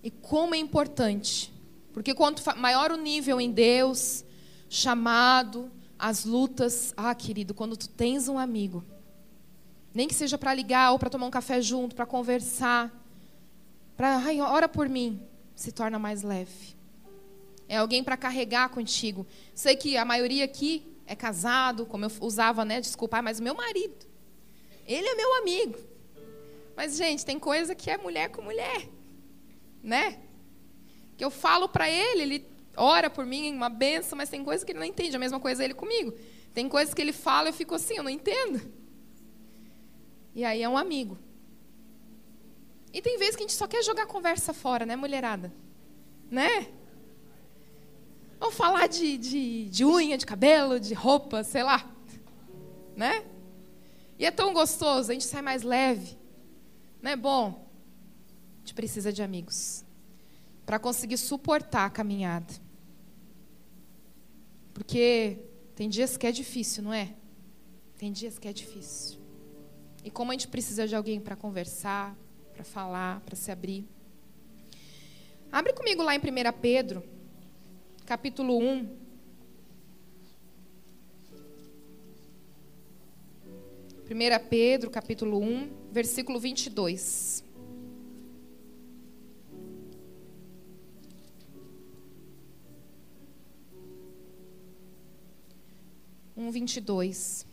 E 0.02 0.10
como 0.10 0.56
é 0.56 0.58
importante, 0.58 1.54
porque 1.92 2.14
quanto 2.14 2.42
maior 2.58 2.92
o 2.92 2.98
nível 2.98 3.40
em 3.42 3.52
Deus, 3.52 4.24
chamado, 4.70 5.70
as 5.98 6.24
lutas, 6.24 6.94
ah, 6.96 7.14
querido, 7.14 7.54
quando 7.54 7.76
tu 7.76 7.90
tens 7.90 8.28
um 8.28 8.40
amigo, 8.40 8.84
nem 9.94 10.08
que 10.08 10.14
seja 10.14 10.38
para 10.38 10.54
ligar 10.54 10.92
ou 10.92 11.00
para 11.00 11.10
tomar 11.10 11.26
um 11.26 11.32
café 11.32 11.62
junto, 11.62 11.96
para 11.96 12.06
conversar, 12.06 12.92
para, 13.98 14.18
ai, 14.18 14.40
ora 14.40 14.70
por 14.70 14.88
mim, 14.88 15.22
se 15.54 15.72
torna 15.72 16.00
mais 16.00 16.22
leve 16.24 16.80
é 17.70 17.78
alguém 17.78 18.04
para 18.04 18.18
carregar 18.18 18.68
contigo. 18.70 19.26
Sei 19.54 19.76
que 19.76 19.96
a 19.96 20.04
maioria 20.04 20.44
aqui 20.44 20.92
é 21.06 21.16
casado, 21.16 21.86
como 21.86 22.04
eu 22.04 22.12
usava, 22.20 22.66
né? 22.66 22.82
Desculpa, 22.82 23.22
mas 23.22 23.40
o 23.40 23.44
meu 23.44 23.54
marido, 23.54 24.08
ele 24.93 25.08
é 25.08 25.15
meu 25.15 25.36
amigo. 25.36 25.78
Mas, 26.75 26.97
gente, 26.97 27.25
tem 27.25 27.38
coisa 27.38 27.75
que 27.75 27.89
é 27.89 27.97
mulher 27.97 28.30
com 28.30 28.41
mulher, 28.41 28.88
né? 29.84 30.19
Que 31.17 31.23
eu 31.23 31.30
falo 31.30 31.67
para 31.67 31.89
ele, 31.89 32.21
ele 32.21 32.45
ora 32.75 33.10
por 33.10 33.25
mim, 33.25 33.54
uma 33.54 33.69
benção, 33.69 34.17
mas 34.17 34.30
tem 34.30 34.43
coisa 34.43 34.65
que 34.65 34.71
ele 34.71 34.80
não 34.80 34.86
entende. 34.86 35.15
A 35.15 35.19
mesma 35.19 35.39
coisa 35.39 35.63
ele 35.63 35.73
comigo. 35.73 36.13
Tem 36.54 36.67
coisas 36.67 36.93
que 36.93 37.02
ele 37.02 37.13
fala, 37.13 37.49
eu 37.49 37.54
fico 37.54 37.75
assim, 37.75 37.97
eu 37.97 38.04
não 38.04 38.10
entendo. 38.10 38.62
E 40.34 40.43
aí 40.43 40.63
é 40.63 40.69
um 40.69 40.78
amigo. 40.78 41.17
E 42.91 43.02
tem 43.02 43.17
vezes 43.17 43.36
que 43.36 43.43
a 43.43 43.47
gente 43.47 43.56
só 43.56 43.67
quer 43.67 43.84
jogar 43.84 44.08
conversa 44.08 44.54
fora, 44.54 44.86
né, 44.86 44.95
mulherada? 44.95 45.54
Né? 46.32 46.67
Vamos 48.39 48.56
falar 48.56 48.88
de, 48.88 49.17
de, 49.17 49.65
de 49.65 49.86
unha, 49.86 50.17
de 50.17 50.25
cabelo, 50.25 50.80
de 50.80 50.93
roupa, 50.93 51.43
sei 51.43 51.62
lá. 51.62 51.86
Né? 52.95 53.25
E 54.20 54.26
é 54.26 54.32
tão 54.32 54.54
gostoso, 54.54 55.10
a 55.10 55.14
gente 55.14 55.26
sai 55.26 55.42
mais 55.42 55.64
leve. 55.64 56.18
Não 57.02 57.10
é 57.10 57.16
bom? 57.16 57.66
A 58.58 58.60
gente 58.60 58.74
precisa 58.74 59.14
de 59.14 59.24
amigos 59.24 59.86
para 60.66 60.78
conseguir 60.78 61.18
suportar 61.18 61.86
a 61.86 61.90
caminhada. 61.90 62.54
Porque 64.74 65.40
tem 65.74 65.90
dias 65.90 66.18
que 66.18 66.28
é 66.28 66.32
difícil, 66.32 66.84
não 66.84 66.94
é? 66.94 67.16
Tem 67.98 68.12
dias 68.12 68.38
que 68.38 68.48
é 68.48 68.54
difícil. 68.54 69.20
E 70.04 70.12
como 70.12 70.32
a 70.32 70.34
gente 70.34 70.50
precisa 70.50 70.86
de 70.86 70.96
alguém 70.96 71.20
para 71.20 71.36
conversar, 71.36 72.16
para 72.54 72.64
falar, 72.64 73.22
para 73.22 73.36
se 73.36 73.50
abrir. 73.50 73.88
Abre 75.52 75.74
comigo 75.74 76.04
lá 76.04 76.14
em 76.14 76.20
1 76.20 76.22
Pedro 76.62 77.04
capítulo 78.06 78.58
1. 78.58 79.09
Primeira 84.10 84.39
Pedro, 84.39 84.89
capítulo 84.89 85.38
1, 85.38 85.69
versículo 85.91 86.39
22. 86.39 87.43
Um 96.36 96.50
vinte 96.50 96.78
e 96.78 96.82
dois. 96.82 97.45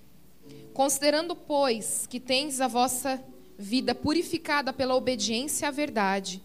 Considerando, 0.72 1.36
pois, 1.36 2.06
que 2.06 2.18
tendes 2.18 2.62
a 2.62 2.68
vossa 2.68 3.22
vida 3.58 3.94
purificada 3.94 4.72
pela 4.72 4.94
obediência 4.94 5.68
à 5.68 5.70
verdade, 5.70 6.42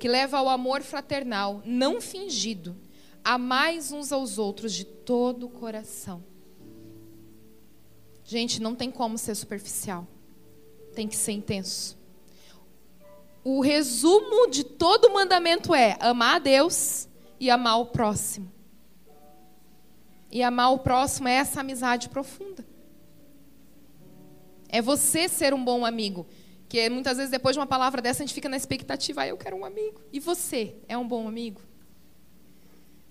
que 0.00 0.08
leva 0.08 0.38
ao 0.38 0.48
amor 0.48 0.82
fraternal, 0.82 1.62
não 1.64 2.00
fingido, 2.00 2.74
Amais 3.24 3.92
uns 3.92 4.10
aos 4.10 4.36
outros 4.38 4.72
de 4.72 4.84
todo 4.84 5.46
o 5.46 5.48
coração. 5.48 6.31
Gente, 8.32 8.62
não 8.62 8.74
tem 8.74 8.90
como 8.90 9.18
ser 9.18 9.34
superficial. 9.34 10.08
Tem 10.94 11.06
que 11.06 11.14
ser 11.14 11.32
intenso. 11.32 11.98
O 13.44 13.60
resumo 13.60 14.48
de 14.48 14.64
todo 14.64 15.08
o 15.08 15.12
mandamento 15.12 15.74
é 15.74 15.98
amar 16.00 16.36
a 16.36 16.38
Deus 16.38 17.06
e 17.38 17.50
amar 17.50 17.78
o 17.78 17.84
próximo. 17.84 18.50
E 20.30 20.42
amar 20.42 20.72
o 20.72 20.78
próximo 20.78 21.28
é 21.28 21.34
essa 21.34 21.60
amizade 21.60 22.08
profunda. 22.08 22.64
É 24.66 24.80
você 24.80 25.28
ser 25.28 25.52
um 25.52 25.62
bom 25.62 25.84
amigo. 25.84 26.26
Que 26.70 26.88
muitas 26.88 27.18
vezes 27.18 27.30
depois 27.30 27.54
de 27.54 27.60
uma 27.60 27.66
palavra 27.66 28.00
dessa 28.00 28.22
a 28.22 28.24
gente 28.26 28.34
fica 28.34 28.48
na 28.48 28.56
expectativa, 28.56 29.20
ah, 29.20 29.28
eu 29.28 29.36
quero 29.36 29.58
um 29.58 29.64
amigo. 29.66 30.00
E 30.10 30.18
você 30.18 30.74
é 30.88 30.96
um 30.96 31.06
bom 31.06 31.28
amigo? 31.28 31.60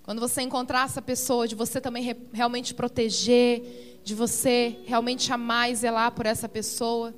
Quando 0.01 0.19
você 0.19 0.41
encontrar 0.41 0.86
essa 0.86 0.99
pessoa, 0.99 1.47
de 1.47 1.53
você 1.53 1.79
também 1.79 2.03
re 2.03 2.17
realmente 2.34 2.73
proteger, 2.73 3.90
de 4.03 4.15
você 4.15 4.79
realmente 4.85 5.31
amar 5.31 5.71
e 5.71 5.75
zelar 5.75 6.11
por 6.11 6.25
essa 6.25 6.49
pessoa, 6.49 7.13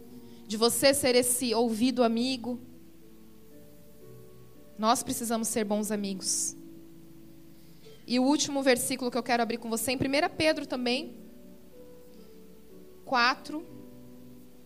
de 0.48 0.58
você 0.58 0.94
ser 0.94 1.16
esse 1.16 1.54
ouvido 1.54 2.04
amigo. 2.04 2.60
Nós 4.78 5.02
precisamos 5.02 5.48
ser 5.48 5.64
bons 5.64 5.92
amigos. 5.92 6.56
E 8.06 8.20
o 8.20 8.24
último 8.24 8.62
versículo 8.62 9.10
que 9.10 9.18
eu 9.18 9.24
quero 9.24 9.42
abrir 9.42 9.58
com 9.58 9.70
você, 9.70 9.92
em 9.92 9.96
1 9.96 10.00
Pedro 10.38 10.66
também, 10.66 11.16
4. 13.06 13.66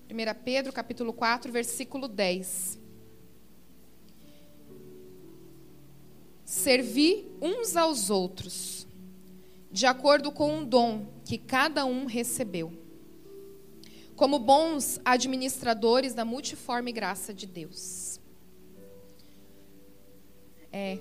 1 0.10 0.44
Pedro, 0.44 0.74
capítulo 0.74 1.14
4, 1.14 1.52
versículo 1.52 2.08
10. 2.08 2.80
Servi 6.44 7.28
uns 7.42 7.76
aos 7.76 8.10
outros 8.10 8.88
de 9.70 9.86
acordo 9.86 10.32
com 10.32 10.62
o 10.62 10.66
dom 10.66 11.06
que 11.28 11.38
cada 11.38 11.86
um 11.86 12.06
recebeu, 12.06 12.72
como 14.16 14.40
bons 14.40 14.98
administradores 15.04 16.14
da 16.14 16.24
multiforme 16.24 16.94
graça 16.94 17.34
de 17.34 17.46
Deus. 17.46 18.18
É. 20.72 20.98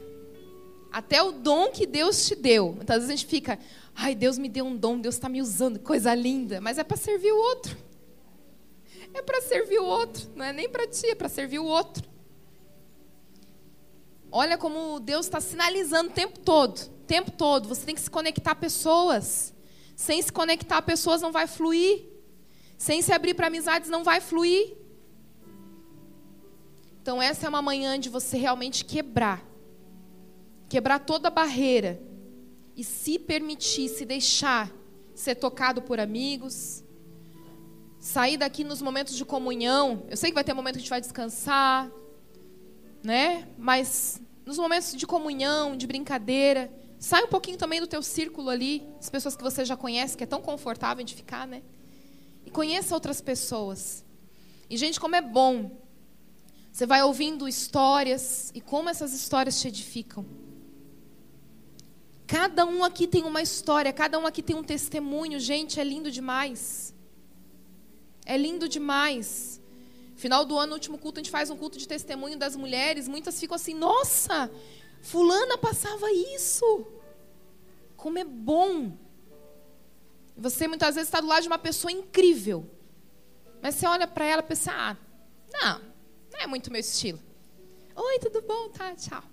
Até 0.91 1.23
o 1.23 1.31
dom 1.31 1.71
que 1.71 1.87
Deus 1.87 2.27
te 2.27 2.35
deu. 2.35 2.73
Muitas 2.73 2.97
vezes 2.97 3.11
a 3.11 3.17
gente 3.17 3.27
fica, 3.27 3.57
ai, 3.95 4.17
Deus 4.17 4.37
me 4.37 4.49
deu 4.49 4.65
um 4.65 4.77
dom, 4.77 4.99
Deus 4.99 5.15
está 5.15 5.29
me 5.29 5.41
usando, 5.41 5.79
coisa 5.79 6.13
linda. 6.13 6.61
Mas 6.61 6.77
é 6.77 6.83
para 6.83 6.97
servir 6.97 7.31
o 7.31 7.39
outro. 7.39 7.77
É 9.15 9.23
para 9.23 9.41
servir 9.41 9.79
o 9.79 9.85
outro. 9.85 10.29
Não 10.35 10.45
é 10.45 10.53
nem 10.53 10.69
para 10.69 10.89
ti, 10.89 11.07
é 11.07 11.15
para 11.15 11.29
servir 11.29 11.61
o 11.61 11.65
outro. 11.65 12.05
Olha 14.33 14.59
como 14.59 14.99
Deus 14.99 15.27
está 15.27 15.41
sinalizando 15.41 16.11
o 16.11 16.13
tempo 16.13 16.41
todo. 16.41 16.79
O 16.79 17.05
tempo 17.07 17.31
todo. 17.31 17.69
Você 17.69 17.87
tem 17.87 17.95
que 17.95 18.01
se 18.01 18.11
conectar 18.11 18.51
a 18.51 18.57
pessoas. 18.57 19.55
Sem 19.97 20.21
se 20.21 20.31
conectar 20.31 20.77
a 20.77 20.83
pessoas 20.83 21.23
não 21.23 21.33
vai 21.33 21.47
fluir. 21.47 22.05
Sem 22.77 23.01
se 23.01 23.13
abrir 23.13 23.33
para 23.33 23.47
amizades 23.47 23.89
não 23.89 24.05
vai 24.05 24.21
fluir. 24.21 24.77
Então 27.01 27.21
essa 27.23 27.47
é 27.47 27.49
uma 27.49 27.63
manhã 27.63 27.99
de 27.99 28.11
você 28.11 28.37
realmente 28.37 28.85
quebrar. 28.85 29.43
Quebrar 30.69 30.99
toda 30.99 31.31
barreira. 31.31 31.99
E 32.77 32.85
se 32.85 33.19
permitir, 33.19 33.89
se 33.89 34.05
deixar 34.05 34.71
ser 35.15 35.37
tocado 35.37 35.81
por 35.81 35.99
amigos. 35.99 36.85
Sair 37.99 38.37
daqui 38.37 38.63
nos 38.65 38.83
momentos 38.83 39.17
de 39.17 39.25
comunhão. 39.25 40.05
Eu 40.11 40.17
sei 40.19 40.31
que 40.31 40.35
vai 40.35 40.45
ter 40.45 40.53
momento 40.53 40.75
que 40.75 40.81
a 40.81 40.83
gente 40.83 40.91
vai 40.91 41.01
descansar. 41.01 41.91
Né? 43.03 43.49
Mas 43.57 44.21
nos 44.45 44.59
momentos 44.59 44.93
de 44.95 45.07
comunhão, 45.07 45.75
de 45.75 45.87
brincadeira, 45.87 46.71
sai 47.07 47.23
um 47.23 47.29
pouquinho 47.29 47.57
também 47.57 47.81
do 47.81 47.87
teu 47.87 48.03
círculo 48.03 48.51
ali, 48.51 48.85
as 48.99 49.09
pessoas 49.09 49.37
que 49.37 49.43
você 49.49 49.65
já 49.65 49.77
conhece, 49.77 50.17
que 50.17 50.25
é 50.25 50.27
tão 50.27 50.43
confortável 50.43 51.05
de 51.05 51.15
ficar, 51.15 51.47
né? 51.47 51.63
E 52.45 52.51
conheça 52.51 52.95
outras 52.95 53.21
pessoas. 53.21 54.05
E 54.69 54.77
gente, 54.77 54.99
como 54.99 55.15
é 55.15 55.23
bom. 55.23 55.71
Você 56.73 56.85
vai 56.85 57.05
ouvindo 57.05 57.47
histórias 57.47 58.51
e 58.57 58.61
como 58.61 58.89
essas 58.89 59.13
histórias 59.15 59.61
te 59.61 59.69
edificam. 59.69 60.27
Cada 62.27 62.67
um 62.67 62.83
aqui 62.83 63.07
tem 63.07 63.23
uma 63.23 63.41
história, 63.41 63.93
cada 63.93 64.19
um 64.19 64.27
aqui 64.27 64.43
tem 64.43 64.57
um 64.57 64.65
testemunho. 64.65 65.39
Gente, 65.39 65.79
é 65.79 65.85
lindo 65.85 66.11
demais. 66.11 66.93
É 68.25 68.37
lindo 68.37 68.69
demais. 68.69 69.61
Final 70.17 70.45
do 70.45 70.59
ano, 70.59 70.71
no 70.71 70.75
último 70.75 70.99
culto, 70.99 71.21
a 71.21 71.23
gente 71.23 71.31
faz 71.31 71.51
um 71.51 71.57
culto 71.57 71.79
de 71.79 71.87
testemunho 71.87 72.37
das 72.37 72.57
mulheres. 72.57 73.07
Muitas 73.07 73.39
ficam 73.39 73.55
assim: 73.55 73.75
nossa, 73.75 74.51
Fulana 75.03 75.57
passava 75.57 76.11
isso. 76.11 76.96
Como 78.07 78.21
é 78.21 78.25
bom. 78.25 78.97
Você 80.37 80.69
muitas 80.69 80.95
vezes 80.95 81.09
está 81.09 81.21
do 81.21 81.27
lado 81.27 81.43
de 81.43 81.49
uma 81.49 81.59
pessoa 81.59 81.91
incrível. 81.91 82.71
Mas 83.61 83.75
você 83.75 83.85
olha 83.85 84.07
para 84.07 84.25
ela 84.25 84.43
e 84.43 84.45
pensa: 84.45 84.71
ah, 84.73 84.97
não, 85.53 85.81
não 86.33 86.39
é 86.39 86.47
muito 86.47 86.71
meu 86.71 86.79
estilo. 86.79 87.19
Oi, 87.97 88.19
tudo 88.21 88.43
bom? 88.43 88.69
Tá, 88.69 88.95
tchau. 88.95 89.25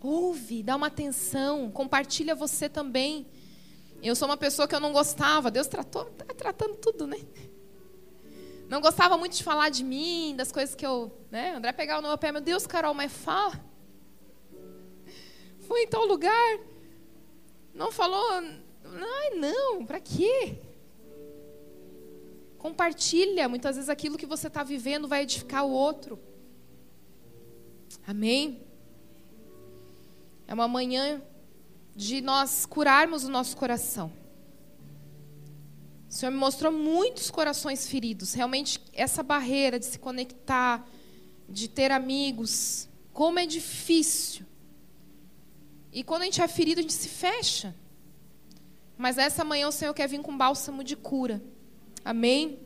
Ouve, 0.00 0.62
dá 0.62 0.76
uma 0.76 0.86
atenção, 0.86 1.72
compartilha 1.72 2.36
você 2.36 2.68
também. 2.68 3.26
Eu 4.00 4.14
sou 4.14 4.28
uma 4.28 4.36
pessoa 4.36 4.68
que 4.68 4.76
eu 4.76 4.80
não 4.80 4.92
gostava, 4.92 5.50
Deus 5.50 5.66
tratou, 5.66 6.04
tá 6.04 6.32
tratando 6.36 6.76
tudo, 6.76 7.04
né? 7.04 7.18
Não 8.68 8.80
gostava 8.80 9.18
muito 9.18 9.34
de 9.34 9.42
falar 9.42 9.70
de 9.70 9.82
mim, 9.82 10.36
das 10.36 10.52
coisas 10.52 10.76
que 10.76 10.86
eu. 10.86 11.10
Né? 11.32 11.56
André 11.56 11.72
pegava 11.72 12.00
no 12.00 12.06
meu 12.06 12.16
pé, 12.16 12.30
meu 12.30 12.40
Deus, 12.40 12.64
Carol, 12.64 12.94
mas 12.94 13.12
fala. 13.12 13.67
Foi 15.68 15.82
em 15.82 15.86
tal 15.86 16.06
lugar. 16.06 16.58
Não 17.74 17.92
falou. 17.92 18.42
Ai, 18.84 19.30
não, 19.36 19.84
para 19.84 20.00
quê? 20.00 20.56
Compartilha. 22.56 23.50
Muitas 23.50 23.76
vezes 23.76 23.90
aquilo 23.90 24.16
que 24.16 24.24
você 24.24 24.46
está 24.46 24.64
vivendo 24.64 25.06
vai 25.06 25.24
edificar 25.24 25.66
o 25.66 25.70
outro. 25.70 26.18
Amém? 28.06 28.62
É 30.46 30.54
uma 30.54 30.66
manhã 30.66 31.22
de 31.94 32.22
nós 32.22 32.64
curarmos 32.64 33.24
o 33.24 33.30
nosso 33.30 33.54
coração. 33.54 34.10
O 36.08 36.12
Senhor 36.12 36.32
me 36.32 36.38
mostrou 36.38 36.72
muitos 36.72 37.30
corações 37.30 37.86
feridos. 37.86 38.32
Realmente, 38.32 38.80
essa 38.94 39.22
barreira 39.22 39.78
de 39.78 39.84
se 39.84 39.98
conectar, 39.98 40.88
de 41.46 41.68
ter 41.68 41.92
amigos, 41.92 42.88
como 43.12 43.38
é 43.38 43.44
difícil. 43.44 44.47
E 45.92 46.04
quando 46.04 46.22
a 46.22 46.24
gente 46.24 46.40
é 46.40 46.48
ferido, 46.48 46.80
a 46.80 46.82
gente 46.82 46.92
se 46.92 47.08
fecha. 47.08 47.74
Mas 48.96 49.16
essa 49.16 49.44
manhã 49.44 49.68
o 49.68 49.72
Senhor 49.72 49.94
quer 49.94 50.08
vir 50.08 50.20
com 50.20 50.36
bálsamo 50.36 50.82
de 50.82 50.96
cura. 50.96 51.42
Amém? 52.04 52.58